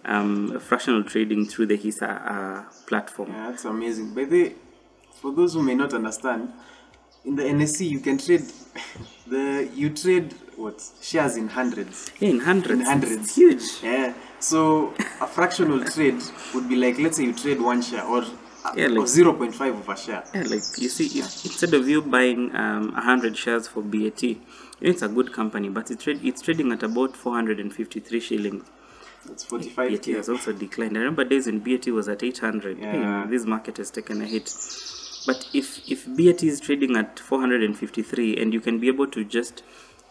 [0.06, 3.30] um, fractional trading through the HISA uh, platform.
[3.32, 4.14] Yeah, that's amazing.
[4.14, 4.54] By the
[5.22, 6.52] for those who may not understand,
[7.24, 8.44] in the NSE you can trade
[9.28, 12.12] the you trade what shares in hundreds.
[12.20, 12.82] Yeah, in hundreds.
[12.82, 13.14] In hundreds.
[13.14, 13.84] It's huge.
[13.84, 14.14] Yeah.
[14.40, 16.22] So a fractional trade
[16.54, 18.24] would be like let's say you trade one share or
[18.76, 20.24] Yeah, or 0.5 of a share.
[20.34, 24.24] Yeah, like you see, if, instead of you buying um, 100 shares for BAT,
[24.82, 28.66] it's a good company, but trade, it's trading at about 453 shillings.
[29.32, 30.98] It's 45 BAT has also declined.
[30.98, 32.78] I remember days when BAT was at 800.
[32.78, 33.24] Hey, Yeah.
[33.24, 34.54] Hmm, this market has taken a hit.
[35.26, 39.64] But if, if BAT is trading at 453 and you can be able to just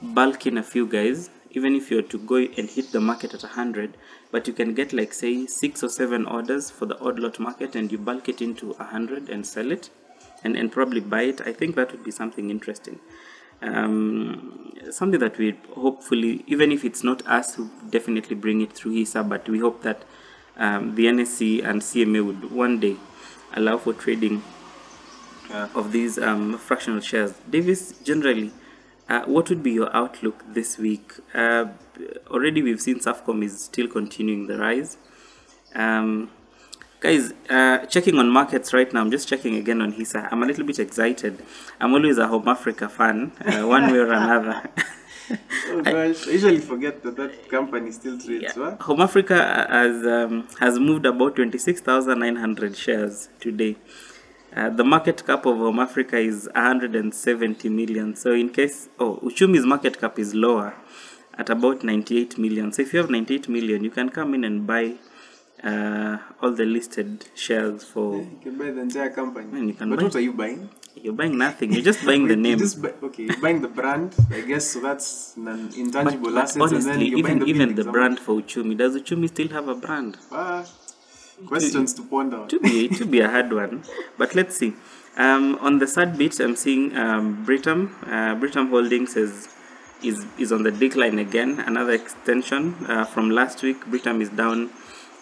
[0.02, 3.42] bulk in a few guys, even if you're to go and hit the market at
[3.42, 3.96] 100,
[4.32, 7.76] but you can get like say six or seven orders for the odd lot market
[7.76, 9.90] and you bulk it into 100 and sell it
[10.42, 12.98] and, and probably buy it, I think that would be something interesting
[13.64, 18.92] um, something that we hopefully, even if it's not us who definitely bring it through
[18.94, 20.02] HISA, but we hope that
[20.56, 22.96] um, the NSE and CMA would one day
[23.54, 24.42] allow for trading
[25.50, 27.34] uh, of these um, fractional shares.
[27.48, 28.52] Davis, generally,
[29.08, 31.14] uh, what would be your outlook this week?
[31.34, 31.66] Uh,
[32.28, 34.96] already we've seen SAFCOM is still continuing the rise.
[35.74, 36.30] Um,
[37.04, 39.02] guys, uh, checking on markets right now.
[39.02, 40.26] I'm just checking again on HISA.
[40.32, 41.44] I'm a little bit excited.
[41.78, 44.62] I'm always a Home Africa fan, uh, one way or another.
[45.70, 48.44] Oh gosh, I usually forget that that company still trades.
[48.44, 48.62] Yeah.
[48.62, 48.82] What?
[48.82, 49.36] Home Africa
[49.70, 53.76] has um, has moved about twenty six thousand nine hundred shares today.
[54.54, 58.14] Uh, the market cap of Home Africa is 170 million.
[58.16, 60.74] So in case oh Uchumi's market cap is lower
[61.38, 62.70] at about 98 million.
[62.72, 64.96] So if you have 98 million, you can come in and buy
[65.64, 68.16] uh, all the listed shares for.
[68.16, 69.46] You can buy the entire company.
[69.46, 70.68] Man, you can but buy- what are you buying?
[70.96, 71.72] You're buying nothing.
[71.72, 72.58] You're just buying the name.
[72.58, 74.66] just buy, okay, you're buying the brand, I guess.
[74.72, 78.76] So that's an intangible but and then honestly, even the even the brand for Uchumi,
[78.76, 80.16] does Uchumi still have a brand?
[80.30, 80.64] Ah,
[81.46, 82.46] questions to ponder.
[82.46, 83.82] to be to be a hard one.
[84.18, 84.74] But let's see.
[85.16, 87.90] Um, on the third bit, I'm seeing um, Britam.
[88.04, 89.48] Uh, Britam Holdings is
[90.02, 91.60] is is on the decline again.
[91.60, 93.84] Another extension uh, from last week.
[93.86, 94.70] Britam is down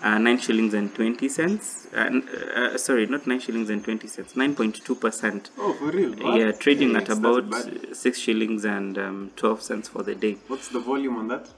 [0.02, 1.86] uh, nine shillings and twenty cents.
[1.94, 2.20] Uh,
[2.56, 4.34] uh, sorry, not nine shillings and twenty cents.
[4.36, 5.50] Nine point two percent.
[5.58, 6.10] Oh, for real?
[6.10, 6.38] What?
[6.38, 7.44] Yeah, trading Hey, at about
[7.92, 10.38] six shillings and um, twelve cents for the day.
[10.48, 11.48] What's the volume on that?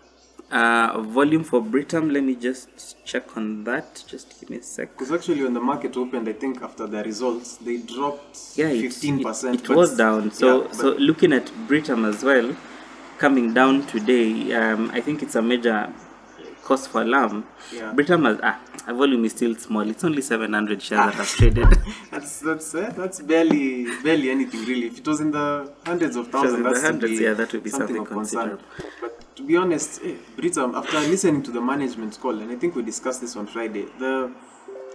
[0.50, 2.12] Uh, volume for Britam.
[2.12, 4.04] Let me just check on that.
[4.06, 4.92] Just give me a sec.
[4.92, 8.82] Because actually, when the market opened, I think after the results, they dropped yeah, it-
[8.82, 9.62] fifteen it, percent.
[9.64, 10.30] it was down.
[10.32, 12.54] So, yeah, so looking at Britam as well,
[13.18, 15.90] coming down today, um, I think it's a major
[16.64, 17.92] cause for lamb, Yeah.
[17.94, 19.88] Britam has ah, a volume is still small.
[19.88, 21.66] It's only 700 shares that have traded.
[22.10, 24.86] that's that's eh, that's barely barely anything really.
[24.86, 27.98] If it was in the hundreds of thousands, that's hundreds, yeah, that would be something
[27.98, 28.58] of concern.
[28.58, 28.64] considerable.
[29.00, 32.74] But to be honest, eh, Britam, after listening to the management call, and I think
[32.74, 34.32] we discussed this on Friday, the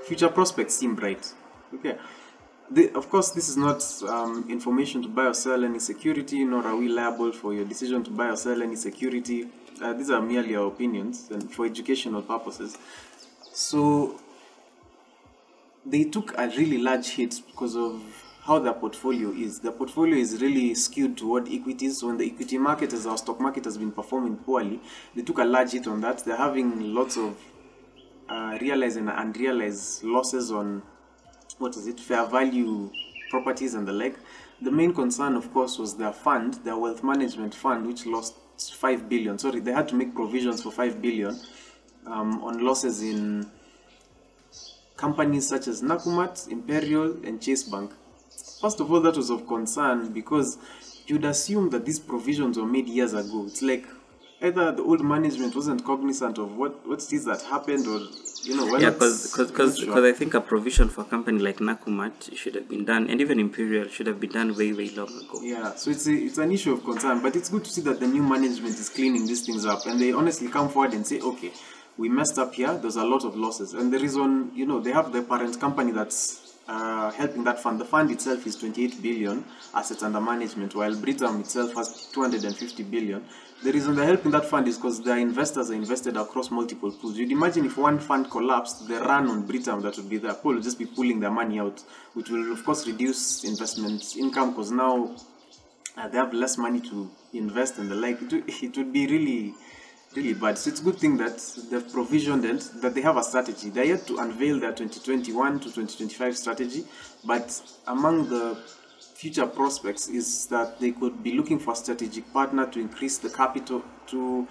[0.05, 1.33] future prospects seem bright.
[1.75, 1.97] Okay.
[2.71, 6.63] The, of course, this is not um, information to buy or sell any security, nor
[6.67, 9.47] are we liable for your decision to buy or sell any security.
[9.81, 12.77] Uh, these are merely our opinions and for educational purposes.
[13.53, 14.19] So
[15.85, 18.01] they took a really large hit because of
[18.41, 19.59] how their portfolio is.
[19.59, 21.99] Their portfolio is really skewed toward equities.
[21.99, 24.81] So when the equity market, as our stock market has been performing poorly,
[25.15, 26.25] they took a large hit on that.
[26.25, 27.37] They're having lots of
[28.27, 30.81] uh, realized and unrealized losses on
[31.57, 32.91] what is it, fair value
[33.29, 34.17] properties and the like.
[34.61, 39.07] The main concern, of course, was their fund, their wealth management fund, which lost five
[39.07, 39.37] billion.
[39.37, 41.39] Sorry, they had to make provisions for five billion
[42.05, 43.49] um, on losses in
[44.97, 47.91] companies such as Nakumat, Imperial, and Chase Bank.
[48.61, 50.57] First of all, that was of concern because
[51.07, 53.45] you'd assume that these provisions were made years ago.
[53.47, 53.85] It's like
[54.41, 57.99] either the old management wasn't cognizant of what what is that happened, or
[58.43, 60.07] you know, yeah, because sure.
[60.07, 63.39] I think a provision for a company like Nakumatt should have been done, and even
[63.39, 65.39] Imperial should have been done way way long ago.
[65.41, 67.99] Yeah, so it's a, it's an issue of concern, but it's good to see that
[67.99, 71.19] the new management is cleaning these things up, and they honestly come forward and say,
[71.19, 71.51] okay,
[71.97, 72.73] we messed up here.
[72.77, 75.91] There's a lot of losses, and the reason you know they have the parent company
[75.91, 77.81] that's uh, helping that fund.
[77.81, 83.25] The fund itself is 28 billion assets under management, while Britam itself has 250 billion.
[83.63, 87.17] The reason they're helping that fund is because their investors are invested across multiple pools.
[87.17, 90.53] You'd imagine if one fund collapsed, the run on Britam that would be there, people
[90.53, 94.71] will just be pulling their money out, which will of course reduce investment income because
[94.71, 95.13] now
[95.97, 98.21] uh, they have less money to invest and the like.
[98.21, 99.53] It, would- it would be really,
[100.15, 100.57] really bad.
[100.57, 101.37] So it's a good thing that
[101.69, 103.69] they've provisioned and that they have a strategy.
[103.69, 106.85] They're yet to unveil their 2021 to 2025 strategy,
[107.25, 108.57] but among the
[109.13, 113.29] future prospects is that they could be looking for a strategic partner to increase the
[113.29, 114.47] capital to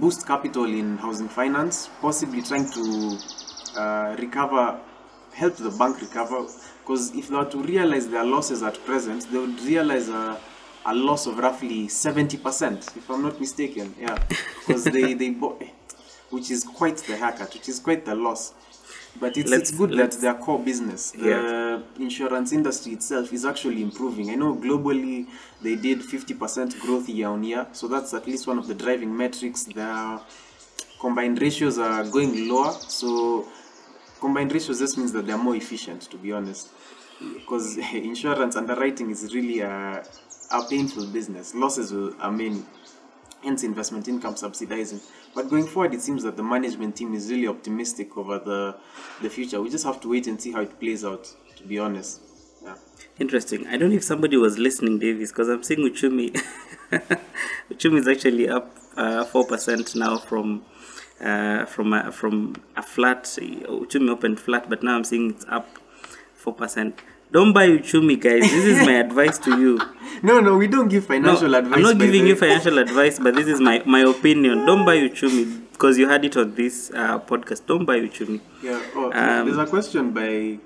[0.00, 3.18] boost capital in housing finance, possibly trying to
[3.76, 4.80] uh, recover,
[5.34, 6.46] help the bank recover.
[6.80, 10.38] Because if they were to realize their losses at present, they would realize a
[10.86, 13.94] a loss of roughly 70%, if I'm not mistaken.
[13.98, 14.18] Yeah,
[14.60, 15.62] because they, they bought,
[16.30, 18.52] which is quite the haircut, which is quite the loss.
[19.20, 21.80] But it's, Let's- it's good that their core business, the Yeah.
[22.04, 24.30] insurance industry itself, is actually improving.
[24.30, 25.26] I know globally
[25.62, 29.16] they did 50% growth year on year, so that's at least one of the driving
[29.16, 29.64] metrics.
[29.64, 30.20] Their
[31.00, 33.46] combined ratios are going lower, so
[34.20, 36.68] combined ratios just means that they're more efficient, to be honest.
[37.36, 40.02] Because insurance underwriting is really a,
[40.60, 41.54] a painful business.
[41.54, 42.62] Losses will, are many
[43.42, 45.00] hence investment income subsidizing.
[45.34, 48.76] But going forward, it seems that the management team is really optimistic over the
[49.22, 49.60] the future.
[49.60, 51.32] We just have to wait and see how it plays out.
[51.56, 52.20] To be honest,
[52.62, 52.76] yeah.
[53.18, 53.66] Interesting.
[53.66, 56.34] I don't know if somebody was listening, Davis, because I'm seeing Uchumi.
[57.70, 60.64] Uchumi is actually up uh, four percent now from
[61.20, 63.24] uh, from a, from a flat.
[63.24, 65.78] Uchumi opened flat, but now I'm seeing it's up
[66.34, 67.00] four percent.
[67.32, 68.42] Don't buy Uchumi, guys.
[68.42, 69.80] This is my advice to you.
[70.22, 71.76] No, no, we don't give No, financial advice.
[71.76, 74.64] I'm not giving you financial advice, but this is my, my opinion.
[74.64, 77.66] Don't buy Uchumi because you had it on this uh, podcast.
[77.66, 78.40] Don't buy Uchumi.
[78.62, 78.80] Yeah.
[78.94, 80.58] Oh, Um, there's a question by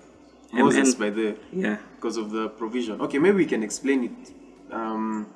[0.53, 1.79] Moses and- by the Yeah.
[1.97, 3.01] because of the provision.
[3.01, 4.33] Okay, maybe we can explain it.
[4.73, 5.27] Um,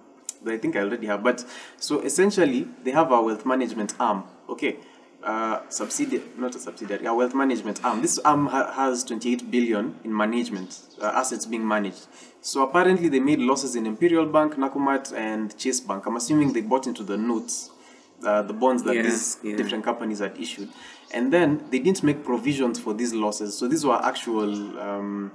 [0.44, 1.24] but I think I already have.
[1.24, 1.44] But
[1.78, 4.22] so essentially, they have a wealth management arm.
[4.48, 4.76] Okay,
[5.24, 8.02] uh, subsidiary, not a subsidiary, a wealth management arm.
[8.02, 12.06] This arm ha- has 28 billion in management uh, assets being managed.
[12.40, 16.06] So apparently, they made losses in Imperial Bank, Nakumatt, and Chase Bank.
[16.06, 17.70] I'm assuming they bought into the notes.
[18.24, 19.56] Uh, the bonds that Yeah, these yeah.
[19.56, 20.68] different companies had issued,
[21.12, 23.58] and then they didn't make provisions for these losses.
[23.58, 25.32] So these were actual um,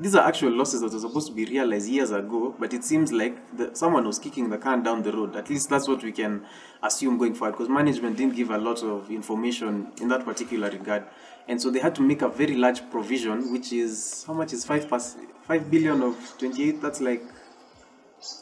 [0.00, 3.12] these are actual losses that were supposed to be realized years ago, but it seems
[3.12, 5.36] like the, someone was kicking the can down the road.
[5.36, 6.46] At least that's what we can
[6.82, 11.04] assume going forward, because management didn't give a lot of information in that particular regard,
[11.48, 14.64] and so they had to make a very large provision, which is how much is
[14.64, 16.80] five pers- five billion of twenty eight?
[16.80, 17.22] That's like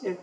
[0.01, 0.13] yeah,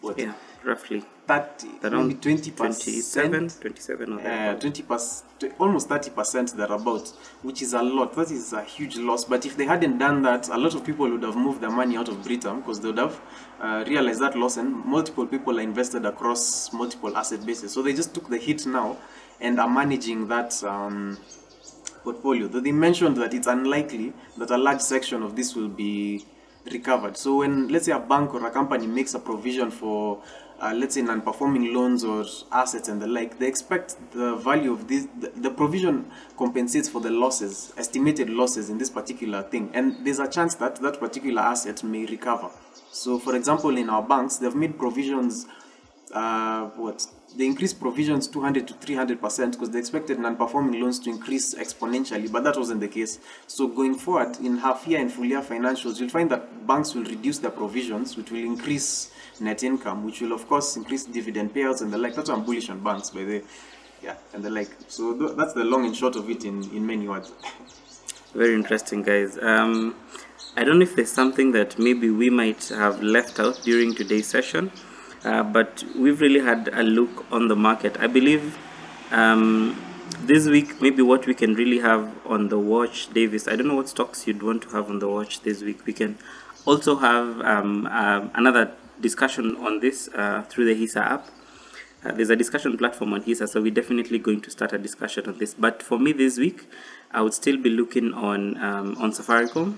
[0.00, 0.34] what Yeah,
[0.64, 1.04] roughly.
[1.32, 3.58] Thirty, Around maybe twenty 27, percent.
[3.62, 8.14] 27 or Uh, 20 percent, almost 30 percent thereabouts, which is a lot.
[8.14, 9.24] That is a huge loss.
[9.24, 11.96] But if they hadn't done that, a lot of people would have moved their money
[11.96, 13.20] out of Britam because they would have
[13.60, 17.72] uh, realized that loss, and multiple people are invested across multiple asset bases.
[17.72, 18.98] So they just took the hit now
[19.40, 20.62] and are managing that.
[20.64, 21.18] Um,
[22.04, 22.48] portfolio.
[22.48, 26.26] Though they mentioned that it's unlikely that a large section of this will be
[26.72, 27.16] recovered.
[27.16, 30.20] So when let's say a bank or a company makes a provision for
[30.62, 34.86] uh, let's say non-performing loans or assets and the like, they expect the value of
[34.86, 35.08] this.
[35.18, 40.20] The, the provision compensates for the losses, estimated losses in this particular thing, and there's
[40.20, 42.48] a chance that that particular asset may recover.
[42.92, 45.46] So, for example, in our banks, they've made provisions
[46.12, 51.10] uh, what they increased provisions 200 to 300 percent because they expected non-performing loans to
[51.10, 53.18] increase exponentially, but that wasn't the case.
[53.46, 57.04] So going forward in half year and full year financials, you'll find that banks will
[57.04, 61.80] reduce their provisions, which will increase net income, which will of course increase dividend payouts
[61.80, 62.14] and the like.
[62.14, 63.42] That's why I'm bullish on banks, by the.
[64.02, 64.70] Yeah, and the like.
[64.88, 67.32] So th- that's the long and short of it in in many words.
[68.34, 69.38] Very interesting, guys.
[69.40, 69.94] Um,
[70.56, 74.26] I don't know if there's something that maybe we might have left out during today's
[74.26, 74.72] session,
[75.24, 77.96] uh, but we've really had a look on the market.
[78.00, 78.58] I believe
[79.10, 79.80] um,
[80.20, 83.48] this week, maybe what we can really have on the watch, Davis.
[83.48, 85.84] I don't know what stocks you'd want to have on the watch this week.
[85.86, 86.18] We can
[86.64, 91.26] also have um, um, another discussion on this uh, through the HISA app.
[92.04, 95.26] Uh, there's a discussion platform on HISA, so we're definitely going to start a discussion
[95.28, 95.54] on this.
[95.54, 96.68] But for me this week,
[97.12, 99.76] I would still be looking on um, on Safaricom.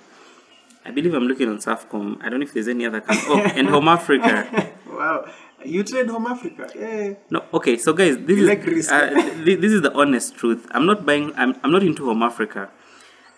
[0.86, 2.22] I believe I'm looking on Safcom.
[2.22, 3.00] I don't know if there's any other.
[3.00, 4.70] Com- oh, and Home Africa.
[4.96, 5.30] Wow,
[5.64, 6.68] you trade Home Africa?
[6.74, 7.14] Yeah.
[7.30, 7.76] No, okay.
[7.78, 10.66] So guys, this You is like uh, th- this is the honest truth.
[10.70, 11.32] I'm not buying.
[11.36, 12.70] I'm, I'm not into Home Africa.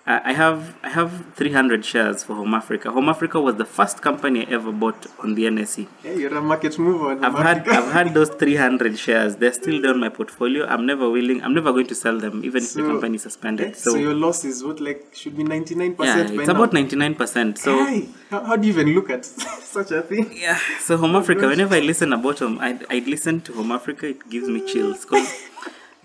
[0.08, 2.92] I have I have 300 shares for Home Africa.
[2.92, 5.88] Home Africa was the first company I ever bought on the NSE.
[6.04, 7.10] Yeah, you're a market mover.
[7.10, 9.34] on I've had I've had those 300 shares.
[9.34, 10.64] They're still there on my portfolio.
[10.66, 11.42] I'm never willing.
[11.42, 13.74] I'm never going to sell them, even if the company is suspended.
[13.76, 16.54] So, So, your loss is what like should be 99% yeah, it's now.
[16.54, 17.58] about 99%.
[17.58, 19.24] So Hey, how, how do you even look at
[19.76, 20.30] such a thing?
[20.32, 21.48] yeah, so Home oh Africa.
[21.48, 24.06] Whenever I listen about Home, I I listen to Home Africa.
[24.06, 25.34] It gives me chills because.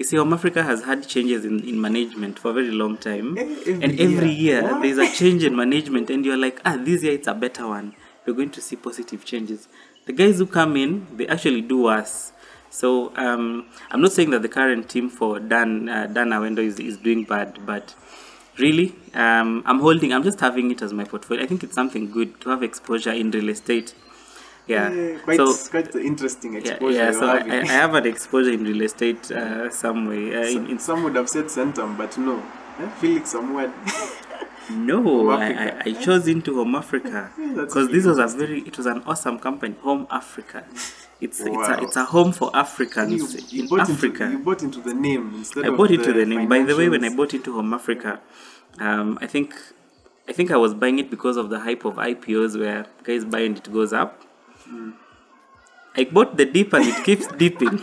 [0.02, 3.38] You see, Home Africa has had changes in, in management for a very long time.
[3.38, 4.64] Eh, every and every year.
[4.64, 7.68] year, there's a change in management, and you're like, ah, this year it's a better
[7.68, 7.93] one.
[8.26, 9.68] You're going to see positive changes.
[10.06, 12.32] The guys who come in, they actually do worse.
[12.72, 16.80] So um, I'm not saying that the current team for Dan uh, Dan Awendo is,
[16.80, 17.93] is doing bad, but
[18.58, 20.14] really, um, I'm holding.
[20.14, 21.43] I'm just having it as my portfolio.
[21.43, 23.93] I think it's something good to have exposure in real estate.
[24.68, 24.89] Yeah.
[24.89, 27.12] Eh, quite, so quite the interesting exposure yeah.
[27.12, 27.62] you're So I.
[27.62, 30.36] I have an exposure in real estate uh, some way.
[30.36, 32.41] Uh, in, in Some would have said Centum, but no.
[32.80, 32.89] Eh?
[32.99, 33.72] Felix Samuel.
[34.70, 38.86] No, I, I, I chose into Home Africa because this was a very it was
[38.86, 40.64] an awesome company, Home Africa.
[41.20, 44.24] It's it's a it's a home for Africans you in Africa.
[44.26, 46.47] into you bought into the name instead I bought into the name.
[46.47, 48.20] By the way, when I bought into Home Africa,
[48.80, 49.53] um, I think
[50.28, 53.41] I think I was buying it because of the hype of IPOs where guys buy
[53.41, 54.22] and it goes up.
[55.95, 57.82] I bought the dip and it keeps dipping.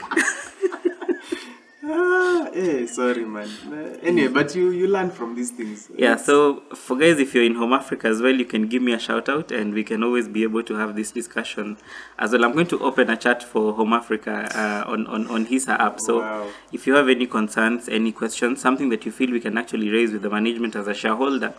[1.90, 3.48] Ah, eh, sorry, man.
[3.72, 5.88] Uh, anyway, but you you learn from these things.
[5.96, 8.92] Yeah, so for guys, if you're in Home Africa as well, you can give me
[8.92, 11.76] a shout out and we can always be able to have this discussion
[12.18, 12.44] as well.
[12.44, 16.00] I'm going to open a chat for Home Africa uh, on, on, on HISA app.
[16.00, 16.48] So Wow.
[16.72, 20.12] if you have any concerns, any questions, something that you feel we can actually raise
[20.12, 21.54] with the management as a shareholder,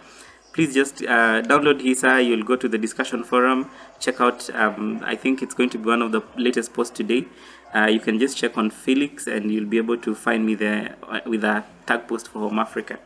[0.54, 2.26] please just uh, download HISA.
[2.26, 3.70] You'll go to the discussion forum,
[4.00, 7.26] check out, um, I think it's going to be one of the latest posts today.
[7.74, 10.95] Uh, you can just check on Felix and you'll be able to find me there
[11.04, 13.00] uh, with a tag post for Home Africa.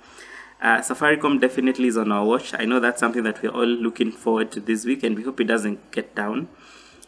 [0.61, 2.53] Uh, Safaricom definitely is on our watch.
[2.57, 5.41] I know that's something that we're all looking forward to this week, and we hope
[5.41, 6.47] it doesn't get down.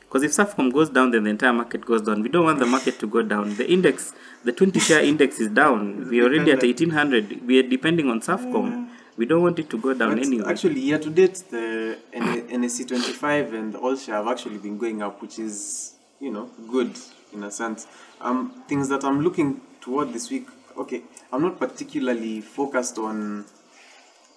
[0.02, 2.22] Because if Safaricom goes down, then the entire market goes down.
[2.22, 3.56] We don't want the market to go down.
[3.56, 4.14] The index,
[4.44, 6.10] the 20 share index is down.
[6.10, 7.48] We're already at 1800.
[7.48, 8.90] We are depending on Safcom.
[9.18, 10.50] We don't want it to go down But anyway.
[10.50, 14.78] Actually, year to date, the N- NSE 25 and the All Share have actually been
[14.78, 16.92] going up, which is, you know, good
[17.34, 17.88] in a sense.
[18.20, 20.48] Um, things that I'm looking toward this week,
[20.78, 23.46] okay, I'm not particularly focused on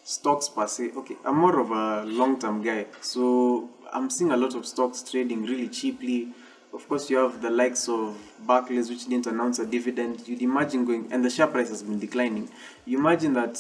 [0.05, 0.93] stocks per se.
[0.97, 2.87] Okay, I'm more of a long term guy.
[3.01, 6.29] So I'm seeing a lot of stocks trading really cheaply.
[6.73, 8.17] Of course, you have the likes of
[8.47, 10.29] Barclays, which didn't announce a dividend.
[10.29, 12.49] You'd imagine going, and the share price has been declining.
[12.85, 13.59] You imagine that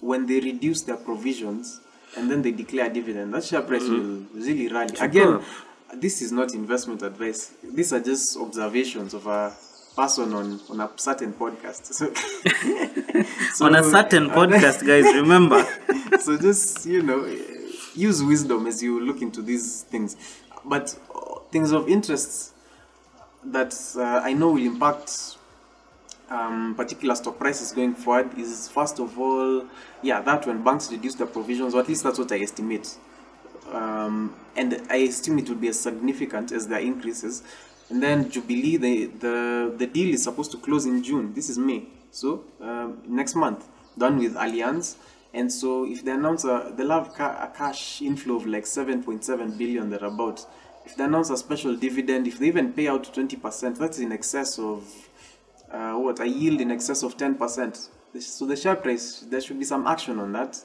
[0.00, 1.80] when they reduce their provisions
[2.16, 4.94] and then they declare dividend, that share price will really rally.
[5.00, 5.42] Again,
[5.94, 7.52] this is not investment advice.
[7.62, 9.54] These are just observations of a
[9.94, 11.86] person on, on a certain podcast.
[11.92, 12.12] So,
[13.54, 15.66] so on a certain podcast, guys, remember.
[16.20, 17.24] so just you know
[17.94, 20.16] use wisdom as you look into these things
[20.64, 22.52] but uh, things of interest
[23.44, 25.36] that uh, i know will impact
[26.30, 29.64] um, particular stock prices going forward is first of all
[30.02, 32.96] yeah that when banks reduce their provisions or at least that's what i estimate
[33.72, 37.42] um, and i assume it will be as significant as their increases.
[37.88, 41.34] And then jubilee the, the the deal is supposed to close in june.
[41.34, 41.84] This is may.
[42.10, 43.66] So um, next month
[43.98, 44.96] done with allianz.
[45.32, 49.58] And so if they announce a they'll have ca- a cash inflow of like 7.7
[49.58, 50.46] billion thereabout.
[50.86, 54.58] If they announce a special dividend if they even pay out 20% that's in excess
[54.58, 55.09] of
[55.70, 59.64] uh, what a yield in excess of 10% so the share price there should be
[59.64, 60.62] some action on that.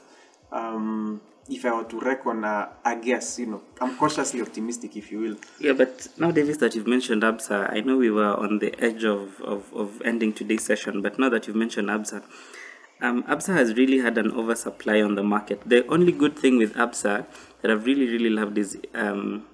[0.50, 5.20] Um, if i were to reckon a, guess you know i'm cautiously optimistic if you
[5.20, 5.36] will.
[5.60, 9.04] Yeah, but now, Davis, that you've mentioned ABSA, I know we were on the edge
[9.04, 12.24] of, of, of ending today's session, but now that you've mentioned ABSA,
[13.00, 15.62] um, ABSA has really had an oversupply on the market.
[15.64, 17.26] The only good thing with ABSA
[17.62, 19.46] that I've really, really loved is um,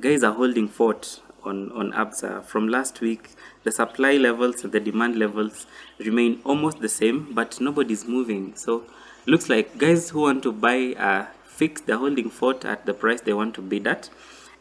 [0.00, 2.44] guys are holding fort on, on ABSA.
[2.44, 3.30] From last week,
[3.64, 5.66] the supply levels and the demand levels
[5.98, 8.54] remain almost the same, but nobody's moving.
[8.54, 8.84] So,
[9.26, 13.20] looks like guys who want to buy are fixed, they're holding fort at the price
[13.20, 14.08] they want to bid at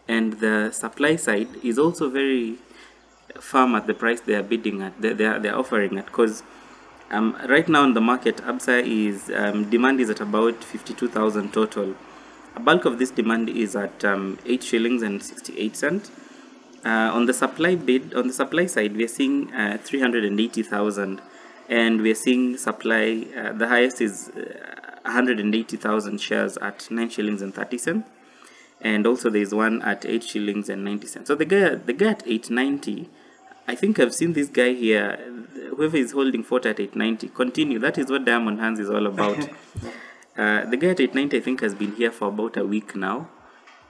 [0.07, 2.57] and the supply side is also very
[3.39, 6.05] firm at the price they are bidding at they, they, are, they are offering at
[6.05, 6.43] because
[7.11, 11.95] um, right now in the market absa is um, demand is at about 52000 total
[12.55, 16.11] a bulk of this demand is at um, 8 shillings and 68 cents
[16.85, 21.21] uh, on the supply bid on the supply side we are seeing uh, 380000
[21.69, 24.71] and we are seeing supply uh, the highest is uh,
[25.03, 28.09] 180000 shares at 9 shillings and 30 cents.
[28.79, 31.27] And also there's one at 8 shillings and 90 cents.
[31.27, 33.09] So the guy the guy at 890
[33.67, 35.17] i think i've seen this guy here
[35.75, 37.79] whoever is holding fort at 890 continue.
[37.79, 39.49] That is what diamond hands is all about.
[40.37, 43.27] Uh, the guy at 890 i think has been here for about a week now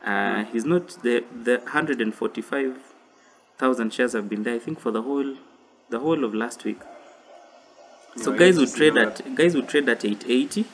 [0.05, 5.35] uh, he's not the the 145000 shares have been there i think for the whole
[5.89, 6.79] the whole of last week.
[8.15, 9.19] So Yeah, guys would trade that.
[9.21, 10.65] at guys would trade at 880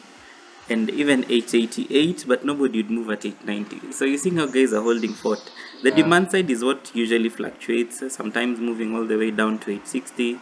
[0.69, 4.81] and even 888 but nobody would move at 890 so you see how guys are
[4.81, 5.51] holding fort.
[5.83, 10.39] The demand side is what usually fluctuates sometimes moving all the way down to 860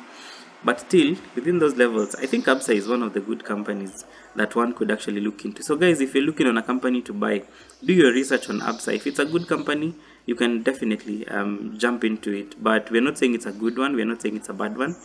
[0.63, 4.05] but still within those levels i think absa is one of the good companies
[4.35, 5.63] that one could actually look into.
[5.63, 7.43] So guys if you're looking on a company to buy
[7.83, 8.95] do your research on absa.
[8.95, 12.61] If it's a good company you can definitely um, jump into it.
[12.61, 13.95] But we're not saying it's a good one.
[13.95, 14.95] We're not saying it's a bad one.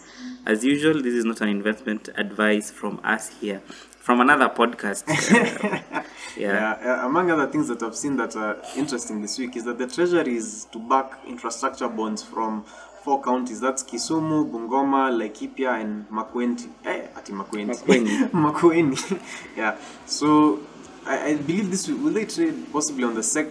[0.47, 3.61] As usual this is not an investment advice from us here.
[4.01, 5.05] From another podcast.
[6.37, 6.79] Yeah.
[6.81, 9.79] Yeah, uh, among other things that I've seen that are interesting this week is that
[9.79, 12.65] the Treasury is to back infrastructure bonds from
[13.03, 13.61] four counties.
[13.61, 16.69] That's Kisumu, Bungoma, Laikipia, and Makueni.
[16.85, 17.75] Eh, ati Makueni.
[17.75, 18.31] Makueni.
[18.33, 19.21] Makueni.
[19.57, 19.77] yeah.
[20.07, 20.61] So
[21.07, 23.47] I, I believe this will, will they trade possibly on the sec.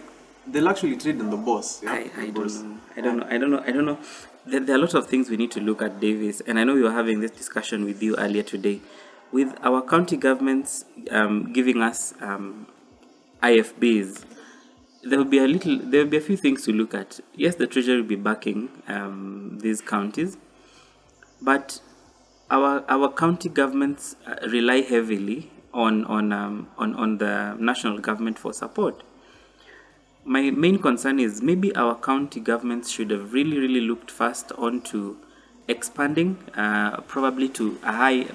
[0.47, 1.83] They'll actually trade on the boss.
[1.83, 1.91] Yeah?
[1.91, 2.77] I, I don't know.
[2.95, 3.25] I don't know.
[3.29, 3.63] I don't know.
[3.65, 3.99] I don't know.
[4.45, 6.41] There, there are a lot of things we need to look at, Davis.
[6.41, 8.81] And I know we were having this discussion with you earlier today.
[9.31, 12.65] With our county governments um, giving us um,
[13.43, 14.23] IFBs,
[15.03, 15.77] there will be a little.
[15.77, 17.19] There will be a few things to look at.
[17.35, 20.37] Yes, the treasury will be backing um, these counties,
[21.41, 21.81] but
[22.49, 28.37] our our county governments uh, rely heavily on on um, on on the national government
[28.39, 29.03] for support
[30.29, 35.17] my main concern is maybe our county governments should have really, really looked first onto
[35.67, 38.27] expanding, uh, probably to a high,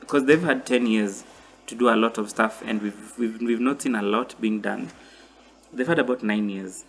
[0.00, 1.22] because they've had 10 years
[1.68, 4.60] to do a lot of stuff and we've, we've, we've not seen a lot being
[4.60, 4.90] done.
[5.72, 6.84] They've had about nine years.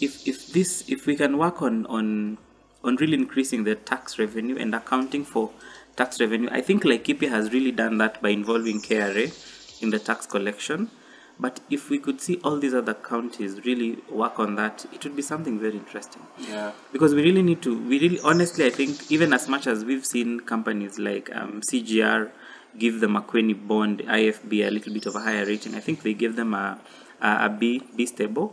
[0.00, 2.38] If, if this, if we can work on, on,
[2.82, 5.50] on really increasing the tax revenue and accounting for
[5.96, 10.26] tax revenue, I think Laikipia has really done that by involving KRA in the tax
[10.26, 10.90] collection.
[11.38, 15.16] But if we could see all these other counties really work on that, it would
[15.16, 16.22] be something very interesting.
[16.38, 16.72] Yeah.
[16.92, 20.06] Because we really need to, we really, honestly, I think even as much as we've
[20.06, 22.30] seen companies like um, CGR
[22.78, 26.14] give the Makueni bond IFB a little bit of a higher rating, I think they
[26.14, 26.78] gave them a,
[27.22, 28.48] a, a B, B stable.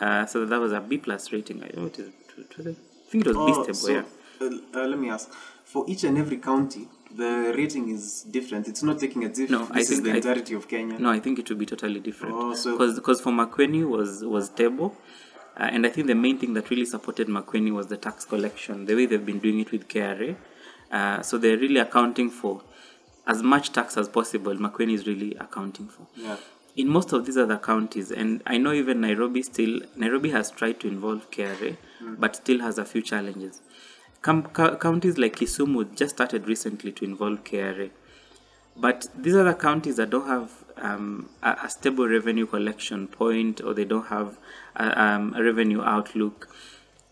[0.00, 1.62] Uh, so that was a B plus rating.
[1.62, 2.66] I know what is it, what was?
[2.68, 4.02] I think it was B Oh, stable, so, yeah.
[4.40, 5.28] uh, uh, let me ask.
[5.64, 8.68] For each and every county, the rating is different.
[8.68, 10.98] It's not taking a if No, this I think the I- entirety of Kenya.
[10.98, 12.34] No, I think it would be totally different.
[12.36, 14.96] Oh, so- Because for Makueni was was stable,
[15.56, 18.86] uh, and I think the main thing that really supported Makueni was the tax collection,
[18.86, 20.36] the way they've been doing it with KRA.
[20.90, 22.62] Uh, so they're really accounting for
[23.26, 24.54] as much tax as possible.
[24.54, 26.06] Makueni is really accounting for.
[26.16, 26.36] Yeah.
[26.74, 30.80] In most of these other counties, and I know even Nairobi still, Nairobi has tried
[30.80, 31.76] to involve KRA,
[32.18, 33.60] but still has a few challenges.
[34.22, 37.90] Com- co- counties like Kisumu just started recently to involve KRA.
[38.74, 43.60] But these are the counties that don't have um, a, a stable revenue collection point
[43.60, 44.38] or they don't have
[44.76, 46.48] a, um, a revenue outlook.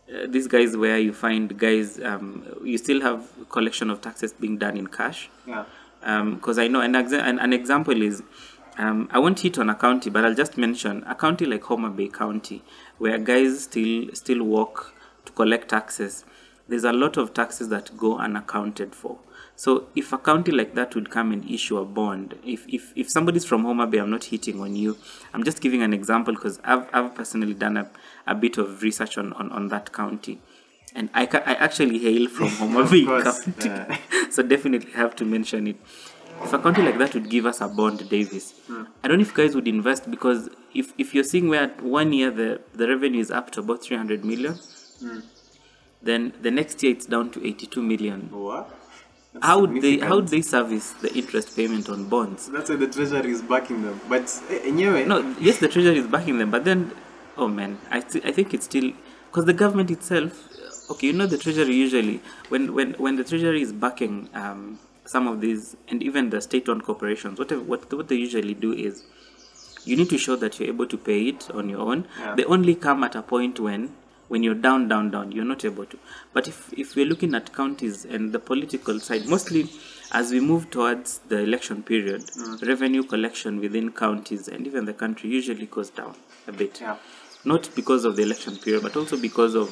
[0.08, 4.56] Uh, these guys where you find guys, um, you still have collection of taxes being
[4.56, 5.28] done in cash.
[5.46, 5.64] Yeah.
[6.00, 8.22] Because I know an, exa- an, an example is,
[8.80, 11.90] um, I won't hit on a county, but I'll just mention a county like Homa
[11.90, 12.62] Bay County,
[12.96, 14.94] where guys still still work
[15.26, 16.24] to collect taxes.
[16.66, 19.18] There's a lot of taxes that go unaccounted for.
[19.56, 23.10] So if a county like that would come and issue a bond, if if, if
[23.10, 24.96] somebody's from Homa Bay, I'm not hitting on you.
[25.34, 27.90] I'm just giving an example because I've, I've personally done a,
[28.26, 30.40] a bit of research on, on, on that county.
[30.94, 33.52] And I, ca- I actually hail from Homa Bay County.
[33.62, 33.98] yeah.
[34.30, 35.76] so definitely have to mention it.
[36.42, 38.54] If a country like that would give us a bond, Davis,
[39.04, 42.30] I don't know if guys would invest because if, if you're seeing where one year
[42.30, 44.58] the, the revenue is up to about 300 million,
[46.02, 48.28] then the next year it's down to 82 million.
[48.32, 48.76] What?
[49.32, 52.48] That's How would they how would they service the interest payment on bonds?
[52.48, 54.00] That's why the treasury is backing them.
[54.08, 56.90] But eh, anyway, No, yes, the treasury is backing them, but then,
[57.36, 58.90] oh man, I th- I think it's still
[59.26, 60.48] because the government itself.
[60.90, 64.80] Okay, you know the treasury usually when when when the treasury is backing um,
[65.10, 69.02] some of these and even the state-owned corporations, whatever what what they usually do is
[69.84, 72.06] you need to show that you're able to pay it on your own.
[72.18, 72.34] Yeah.
[72.36, 73.92] They only come at a point when
[74.28, 75.98] when you're down, down, down, you're not able to.
[76.32, 79.68] But if if we're looking at counties and the political side, mostly
[80.12, 82.68] as we move towards the election period, mm.
[82.68, 86.14] revenue collection within counties and even the country usually goes down
[86.46, 86.80] a bit.
[86.80, 86.96] Yeah.
[87.44, 89.70] Not because of the election period, but also because of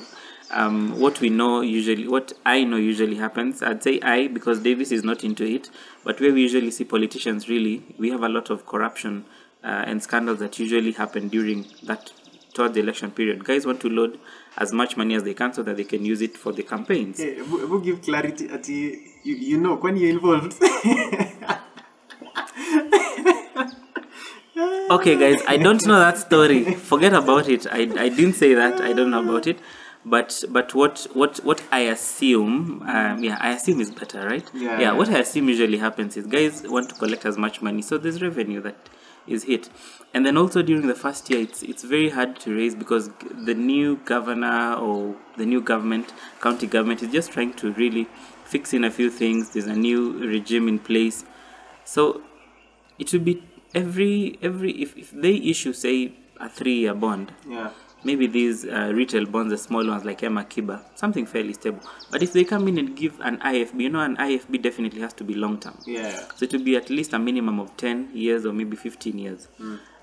[0.51, 3.63] um, what we know usually, what I know usually happens.
[3.63, 5.71] I'd say I because Davis is not into it,
[6.05, 9.25] but where we usually see politicians really, we have a lot of corruption
[9.63, 12.13] uh, and scandals that usually happen during that
[12.55, 13.45] towards the election period.
[13.45, 14.19] Guys want to load
[14.57, 17.19] as much money as they can so that they can use it for the campaigns.
[17.19, 20.55] Hey, Ebu give clarity at you, you know when you're involved.
[24.91, 26.75] Okay, guys, I don't know that story.
[26.75, 27.67] Forget about it.
[27.71, 28.81] I, I didn't say that.
[28.81, 29.59] I don't know about it.
[30.09, 34.49] But but what what what I assume, um, yeah, I assume is better, right?
[34.55, 34.81] Yeah.
[34.81, 34.93] Yeah.
[34.93, 38.23] What I assume usually happens is guys want to collect as much money, so there's
[38.23, 38.89] revenue that
[39.27, 39.69] is hit,
[40.15, 43.11] and then also during the first year, it's it's very hard to raise because
[43.51, 48.07] the new governor or the new government, county government, is just trying to really
[48.45, 49.51] fix in a few things.
[49.51, 51.25] There's a new regime in place,
[51.85, 52.23] so
[52.99, 53.43] it should be
[53.75, 57.71] every every if, if they issue say a three year bond yeah.
[58.05, 61.81] Maybe these uh, retail bonds the small ones like M-Akiba something fairly stable.
[62.11, 65.13] But if they come in and give an IFB you know an IFB definitely has
[65.15, 65.79] to be long term.
[65.87, 66.17] Yeah.
[66.37, 69.49] so it will be at least a minimum of 10 years or maybe 15 years.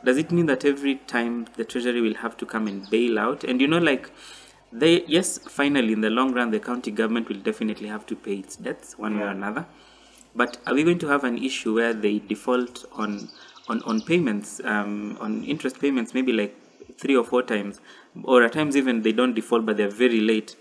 [0.03, 3.43] Does it mean that every time the treasury will have to come and bail out?
[3.43, 4.11] And you know like
[4.71, 8.35] they yes finally in the long run the county government will definitely have to pay
[8.35, 9.65] its debts one way or another.
[10.35, 13.29] But are we going to have an issue where they default on
[13.67, 16.55] on on payments, um, on interest payments, maybe like
[16.97, 17.79] three or four times,
[18.23, 20.55] or at times even they don't default, but they're very late.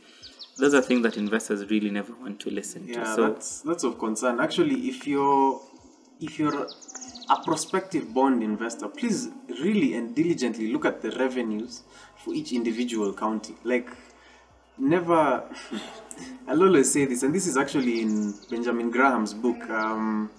[0.59, 3.15] Those are things that investors really never want to listen Yeah, to.
[3.15, 4.41] So that's that's of concern.
[4.41, 5.61] Actually, if you're
[6.21, 6.67] if you're
[7.31, 9.29] a prospective bond investor, please
[9.61, 11.83] really and diligently look at the revenues
[12.17, 13.55] for each individual county.
[13.65, 13.89] Like,
[14.79, 15.45] never.
[16.49, 19.69] I'll always say this, and this is actually in Benjamin Graham's book.
[19.69, 20.31] Um,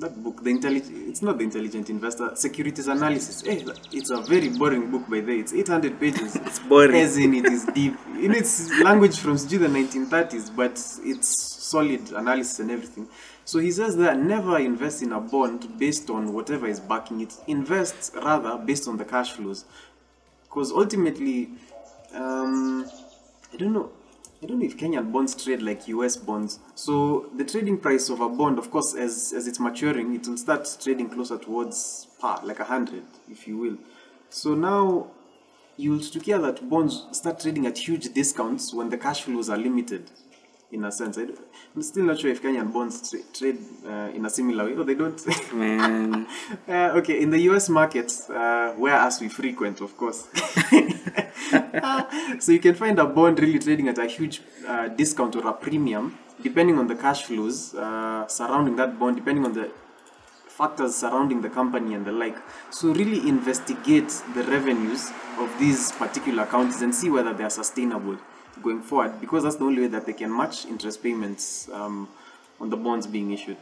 [0.00, 3.42] that book, the intelligent, it's not the intelligent investor, securities analysis.
[3.42, 5.38] Hey, it's a very boring book by the way.
[5.38, 6.36] It's 800 pages.
[6.44, 6.96] It's boring.
[6.96, 7.94] As in, it is deep.
[8.20, 10.72] In its language from the 1930s, but
[11.04, 13.08] it's solid analysis and everything.
[13.44, 17.34] So he says that never invest in a bond based on whatever is backing it.
[17.46, 19.64] Invest rather based on the cash flows,
[20.44, 21.50] because ultimately,
[22.14, 22.84] um,
[23.52, 23.90] I don't know.
[24.44, 26.58] I don't know if Kenyan bonds trade like US bonds.
[26.74, 30.36] So the trading price of a bond, of course, as as it's maturing, it will
[30.36, 33.78] start trading closer towards par, like a hundred, if you will.
[34.28, 35.06] So now
[35.78, 40.10] you'll hear that bonds start trading at huge discounts when the cash flows are limited,
[40.72, 41.18] in a sense.
[41.18, 41.22] I,
[41.76, 44.74] am still not sure if Kenyan bonds tra- trade uh, in a similar way.
[44.76, 45.20] Oh, they don't.
[45.54, 46.26] man,
[46.68, 50.26] Uh, okay, in the US markets, uh, where as we frequent, of course.
[52.40, 55.52] so you can find a bond really trading at a huge uh, discount or a
[55.52, 59.70] premium, depending on the cash flows uh, surrounding that bond, depending on the
[60.48, 62.36] factors surrounding the company and the like.
[62.70, 68.18] So really investigate the revenues of these particular counties and see whether they are sustainable
[68.62, 72.08] going forward, because that's the only way that they can match interest payments um,
[72.60, 73.56] on the bonds being issued.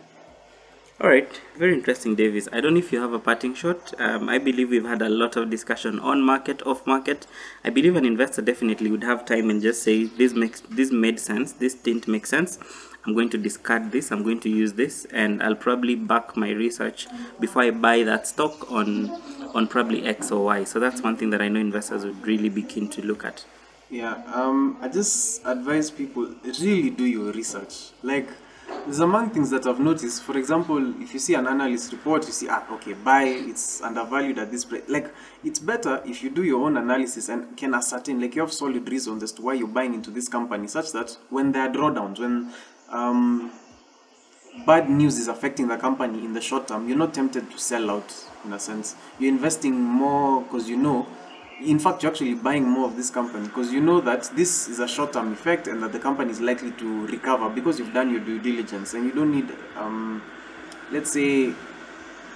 [1.00, 2.48] All right, very interesting, Davis.
[2.52, 3.92] I don't know if you have a parting shot.
[3.98, 7.26] Um, I believe we've had a lot of discussion on market, off market.
[7.64, 11.18] I believe an investor definitely would have time and just say this makes this made
[11.18, 12.58] sense, this didn't make sense.
[13.04, 14.12] I'm going to discard this.
[14.12, 17.08] I'm going to use this, and I'll probably back my research
[17.40, 19.10] before I buy that stock on
[19.54, 20.62] on probably X or Y.
[20.64, 23.44] So that's one thing that I know investors would really be keen to look at.
[23.92, 27.90] Yeah, um, I just advise people really do your research.
[28.02, 28.26] Like,
[28.86, 30.22] there's among things that I've noticed.
[30.22, 34.38] For example, if you see an analyst report, you see, ah, okay, buy, it's undervalued
[34.38, 34.84] at this price.
[34.88, 35.12] Like,
[35.44, 38.88] it's better if you do your own analysis and can ascertain, like, you have solid
[38.88, 42.18] reasons as to why you're buying into this company, such that when there are drawdowns,
[42.18, 42.50] when
[42.88, 43.52] um,
[44.64, 47.90] bad news is affecting the company in the short term, you're not tempted to sell
[47.90, 48.14] out
[48.46, 48.96] in a sense.
[49.18, 51.06] You're investing more because you know,
[51.64, 54.78] in fact, you're actually buying more of this company because you know that this is
[54.78, 58.10] a short term effect and that the company is likely to recover because you've done
[58.10, 60.22] your due diligence and you don't need, um,
[60.90, 61.52] let's say,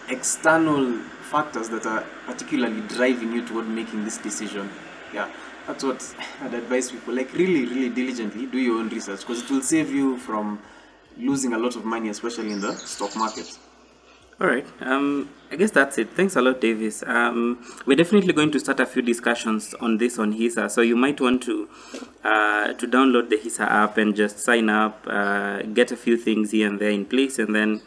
[0.09, 0.99] external
[1.31, 4.70] factors that are particularly driving you toward making this decision.
[5.12, 5.31] Yeah,
[5.66, 7.14] that's what I'd advise people.
[7.14, 10.61] Like, really, really diligently do your own research because it will save you from
[11.16, 13.59] losing a lot of money, especially in the stock market.
[14.39, 14.66] All right.
[14.82, 16.11] Um, I guess that's it.
[16.11, 17.03] Thanks a lot, Davis.
[17.07, 20.70] Um, we're definitely going to start a few discussions on this on HISA.
[20.70, 21.68] So you might want to
[22.22, 26.51] uh, to download the HISA app and just sign up, uh, get a few things
[26.51, 27.80] here and there in place, and then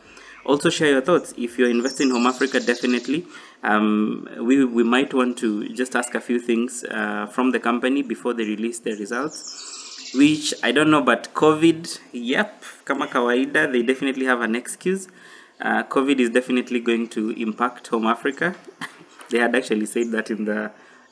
[0.44, 1.36] also share your thoughts.
[1.38, 3.28] If you're investing in Home Africa, definitely.
[3.62, 8.02] Um, we we might want to just ask a few things uh, from the company
[8.02, 10.16] before they release their results.
[10.16, 15.08] Which I don't know, but COVID, yep, kama kawaida, they definitely have an excuse.
[15.60, 18.56] Uh, COVID is definitely going to impact Home Africa.
[19.30, 20.72] they had actually said that in the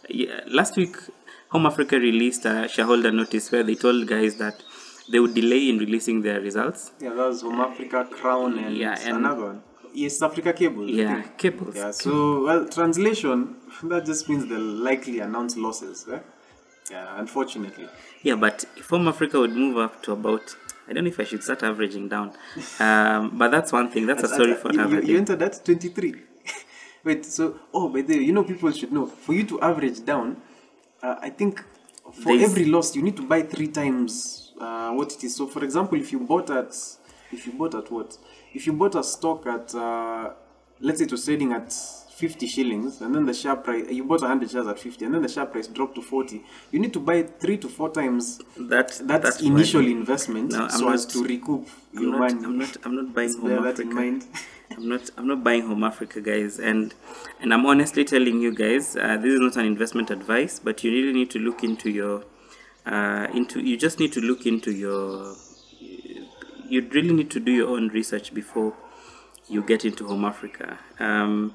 [0.09, 0.95] yeah, last week.
[1.49, 4.61] Home Africa released a shareholder notice where they told guys that
[5.09, 6.91] they would delay in releasing their results.
[6.99, 9.63] Yeah, that was Home Africa, Crown, and, Yeah, and- another one.
[9.93, 10.87] East Africa Cable.
[10.89, 11.75] Yeah, cables.
[11.75, 16.05] Yeah, so, well, translation, that just means they'll likely announce losses.
[16.11, 16.19] Eh?
[16.91, 17.87] Yeah, unfortunately.
[18.21, 20.55] Yeah, but if Home Africa would move up to about,
[20.87, 22.33] I don't know if I should start averaging down,
[22.79, 24.05] um, but that's one thing.
[24.05, 26.13] That's a story for you, another you, you entered at 23.
[27.03, 30.03] Wait, so, oh, by the way, you know, people should know, for you to average
[30.05, 30.37] down,
[31.03, 31.63] uh, I think
[32.13, 35.35] for There's- every loss, you need to buy three times uh, what it is.
[35.35, 36.75] So, for example, if you bought at,
[37.31, 38.17] if you bought at what?
[38.53, 40.31] If you bought a stock at, uh,
[40.79, 41.71] let's say it was trading at
[42.17, 45.21] 50 shillings, and then the share price, you bought 100 shares at 50, and then
[45.21, 48.89] the share price dropped to 40, you need to buy three to four times That
[49.07, 49.91] that that's initial fine.
[49.91, 52.45] investment No, I'm as not- to recoup I'm your not, money.
[52.45, 52.77] I'm not.
[52.83, 53.81] I'm not buying Home Africa.
[53.81, 54.25] in mind.
[54.75, 55.09] I'm not.
[55.15, 56.59] I'm not buying Home Africa, guys.
[56.59, 56.93] And
[57.39, 60.91] and I'm honestly telling you guys, uh, this is not an investment advice, but you
[60.91, 62.23] really need to look into your,
[62.85, 63.59] uh, into.
[63.61, 65.35] You just need to look into your.
[66.69, 68.73] You really need to do your own research before
[69.47, 70.79] you get into Home Africa.
[70.99, 71.53] Um,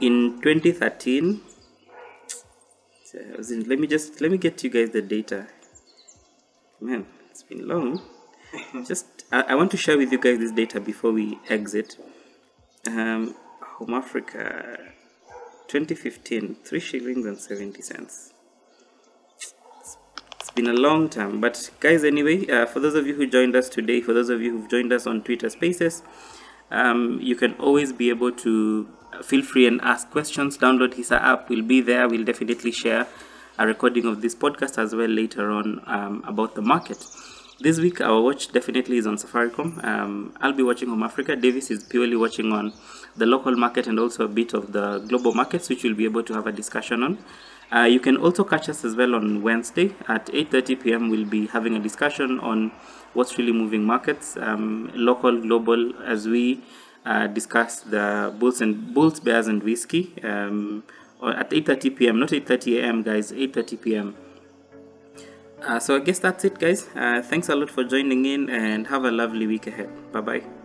[0.00, 1.40] in 2013.
[3.04, 5.46] so in- let me just let me get you guys the data.
[6.80, 8.00] Man, it's been long.
[8.86, 11.96] just I, I want to share with you guys this data before we exit.
[12.86, 13.34] Um,
[13.78, 14.78] Home Africa.
[15.70, 18.32] 2015, three shillings and 70 cents.
[20.40, 23.54] It's been a long time, but guys, anyway, uh, for those of you who joined
[23.54, 26.02] us today, for those of you who've joined us on Twitter Spaces,
[26.70, 30.56] um, you can always be able to uh, feel free and ask questions.
[30.56, 32.08] Download HISA app, we'll be there.
[32.08, 33.06] We'll definitely share
[33.58, 37.04] a recording of this podcast as well later on um, about the market.
[37.60, 39.84] This week, our watch definitely is on Safaricom.
[39.84, 41.36] Um, I'll be watching Home Africa.
[41.36, 42.72] Davis is purely watching on
[43.16, 46.22] the local market and also a bit of the global markets, which we'll be able
[46.22, 47.18] to have a discussion on.
[47.72, 51.10] Uh, you can also catch us as well on Wednesday at 8:30 p.m.
[51.10, 52.72] We'll be having a discussion on
[53.14, 56.62] what's really moving markets, um, local, global, as we
[57.06, 60.14] uh, discuss the bulls and bulls, bears, and whiskey.
[60.22, 60.82] Um,
[61.22, 62.18] at 8:30 p.m.
[62.18, 63.02] Not 8:30 a.m.
[63.02, 63.32] guys.
[63.32, 64.16] 8:30 p.m.
[65.62, 66.88] Uh, so I guess that's it, guys.
[66.96, 69.90] Uh, thanks a lot for joining in and have a lovely week ahead.
[70.12, 70.59] Bye bye.